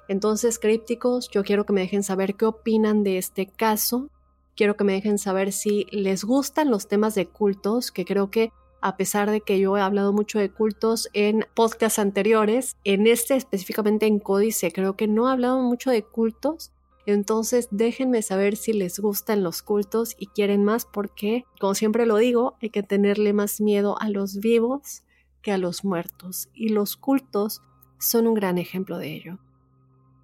Entonces, 0.07 0.59
crípticos, 0.59 1.29
yo 1.29 1.43
quiero 1.43 1.65
que 1.65 1.73
me 1.73 1.81
dejen 1.81 2.03
saber 2.03 2.35
qué 2.35 2.45
opinan 2.45 3.03
de 3.03 3.17
este 3.17 3.47
caso. 3.47 4.09
Quiero 4.55 4.75
que 4.75 4.83
me 4.83 4.93
dejen 4.93 5.17
saber 5.17 5.51
si 5.51 5.85
les 5.91 6.23
gustan 6.23 6.69
los 6.69 6.87
temas 6.87 7.15
de 7.15 7.27
cultos, 7.27 7.91
que 7.91 8.05
creo 8.05 8.29
que 8.29 8.51
a 8.85 8.97
pesar 8.97 9.31
de 9.31 9.41
que 9.41 9.59
yo 9.59 9.75
he 9.77 9.81
hablado 9.81 10.13
mucho 10.13 10.37
de 10.37 10.51
cultos 10.51 11.09
en 11.13 11.47
podcasts 11.55 11.97
anteriores, 11.97 12.77
en 12.83 13.07
este 13.07 13.35
específicamente 13.35 14.05
en 14.05 14.19
Códice 14.19 14.71
creo 14.71 14.95
que 14.95 15.07
no 15.07 15.27
he 15.27 15.31
hablado 15.31 15.59
mucho 15.59 15.89
de 15.89 16.03
cultos, 16.03 16.71
entonces 17.07 17.67
déjenme 17.71 18.21
saber 18.21 18.55
si 18.55 18.73
les 18.73 18.99
gustan 18.99 19.41
los 19.41 19.63
cultos 19.63 20.15
y 20.19 20.27
quieren 20.27 20.63
más 20.63 20.85
porque, 20.85 21.45
como 21.59 21.73
siempre 21.73 22.05
lo 22.05 22.17
digo, 22.17 22.57
hay 22.61 22.69
que 22.69 22.83
tenerle 22.83 23.33
más 23.33 23.59
miedo 23.59 23.99
a 23.99 24.07
los 24.11 24.37
vivos 24.37 25.01
que 25.41 25.51
a 25.51 25.57
los 25.57 25.83
muertos 25.83 26.49
y 26.53 26.69
los 26.69 26.95
cultos 26.95 27.63
son 27.97 28.27
un 28.27 28.35
gran 28.35 28.59
ejemplo 28.59 28.99
de 28.99 29.15
ello. 29.15 29.39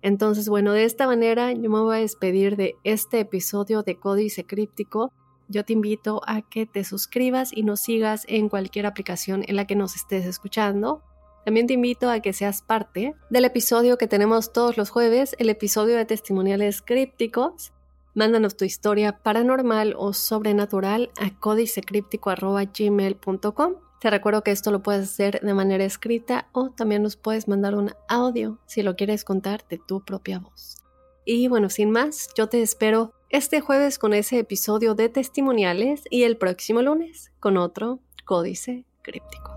Entonces, 0.03 0.49
bueno, 0.49 0.73
de 0.73 0.83
esta 0.83 1.07
manera 1.07 1.51
yo 1.51 1.67
me 1.71 1.79
voy 1.79 1.97
a 1.97 2.01
despedir 2.01 2.57
de 2.57 2.75
este 2.83 3.21
episodio 3.21 3.81
de 3.81 3.95
Códice 3.95 4.45
Críptico. 4.45 5.11
Yo 5.51 5.65
te 5.65 5.73
invito 5.73 6.21
a 6.25 6.41
que 6.41 6.65
te 6.65 6.85
suscribas 6.85 7.51
y 7.53 7.63
nos 7.63 7.81
sigas 7.81 8.23
en 8.29 8.47
cualquier 8.47 8.85
aplicación 8.85 9.43
en 9.45 9.57
la 9.57 9.67
que 9.67 9.75
nos 9.75 9.97
estés 9.97 10.25
escuchando. 10.25 11.01
También 11.43 11.67
te 11.67 11.73
invito 11.73 12.09
a 12.09 12.21
que 12.21 12.31
seas 12.31 12.61
parte 12.61 13.15
del 13.29 13.43
episodio 13.43 13.97
que 13.97 14.07
tenemos 14.07 14.53
todos 14.53 14.77
los 14.77 14.89
jueves, 14.89 15.35
el 15.39 15.49
episodio 15.49 15.97
de 15.97 16.05
testimoniales 16.05 16.81
crípticos. 16.81 17.73
Mándanos 18.13 18.55
tu 18.55 18.63
historia 18.63 19.17
paranormal 19.23 19.93
o 19.97 20.13
sobrenatural 20.13 21.11
a 21.19 21.37
códicecríptico.gmail.com. 21.37 23.73
Te 23.99 24.09
recuerdo 24.09 24.43
que 24.43 24.51
esto 24.51 24.71
lo 24.71 24.81
puedes 24.81 25.03
hacer 25.03 25.41
de 25.41 25.53
manera 25.53 25.83
escrita 25.83 26.47
o 26.53 26.69
también 26.69 27.03
nos 27.03 27.17
puedes 27.17 27.49
mandar 27.49 27.75
un 27.75 27.91
audio 28.07 28.57
si 28.67 28.83
lo 28.83 28.95
quieres 28.95 29.25
contar 29.25 29.67
de 29.67 29.79
tu 29.79 30.05
propia 30.05 30.39
voz. 30.39 30.77
Y 31.25 31.49
bueno, 31.49 31.69
sin 31.69 31.91
más, 31.91 32.29
yo 32.37 32.47
te 32.47 32.61
espero 32.61 33.11
este 33.31 33.61
jueves 33.61 33.97
con 33.97 34.13
ese 34.13 34.39
episodio 34.39 34.93
de 34.93 35.07
testimoniales 35.07 36.03
y 36.09 36.23
el 36.23 36.35
próximo 36.35 36.81
lunes 36.81 37.31
con 37.39 37.55
otro 37.55 38.01
códice 38.25 38.83
críptico. 39.01 39.51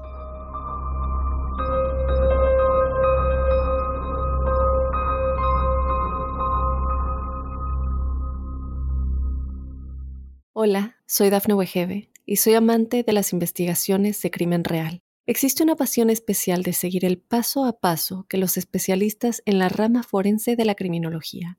Hola, 10.52 10.96
soy 11.06 11.30
Dafne 11.30 11.54
Wegebe 11.54 12.12
y 12.24 12.36
soy 12.36 12.54
amante 12.54 13.02
de 13.02 13.12
las 13.12 13.32
investigaciones 13.32 14.22
de 14.22 14.30
crimen 14.30 14.62
real. 14.62 15.02
Existe 15.26 15.64
una 15.64 15.74
pasión 15.74 16.10
especial 16.10 16.62
de 16.62 16.74
seguir 16.74 17.04
el 17.04 17.18
paso 17.18 17.64
a 17.64 17.80
paso 17.80 18.24
que 18.28 18.38
los 18.38 18.56
especialistas 18.56 19.42
en 19.46 19.58
la 19.58 19.68
rama 19.68 20.04
forense 20.04 20.54
de 20.54 20.64
la 20.64 20.76
criminología 20.76 21.58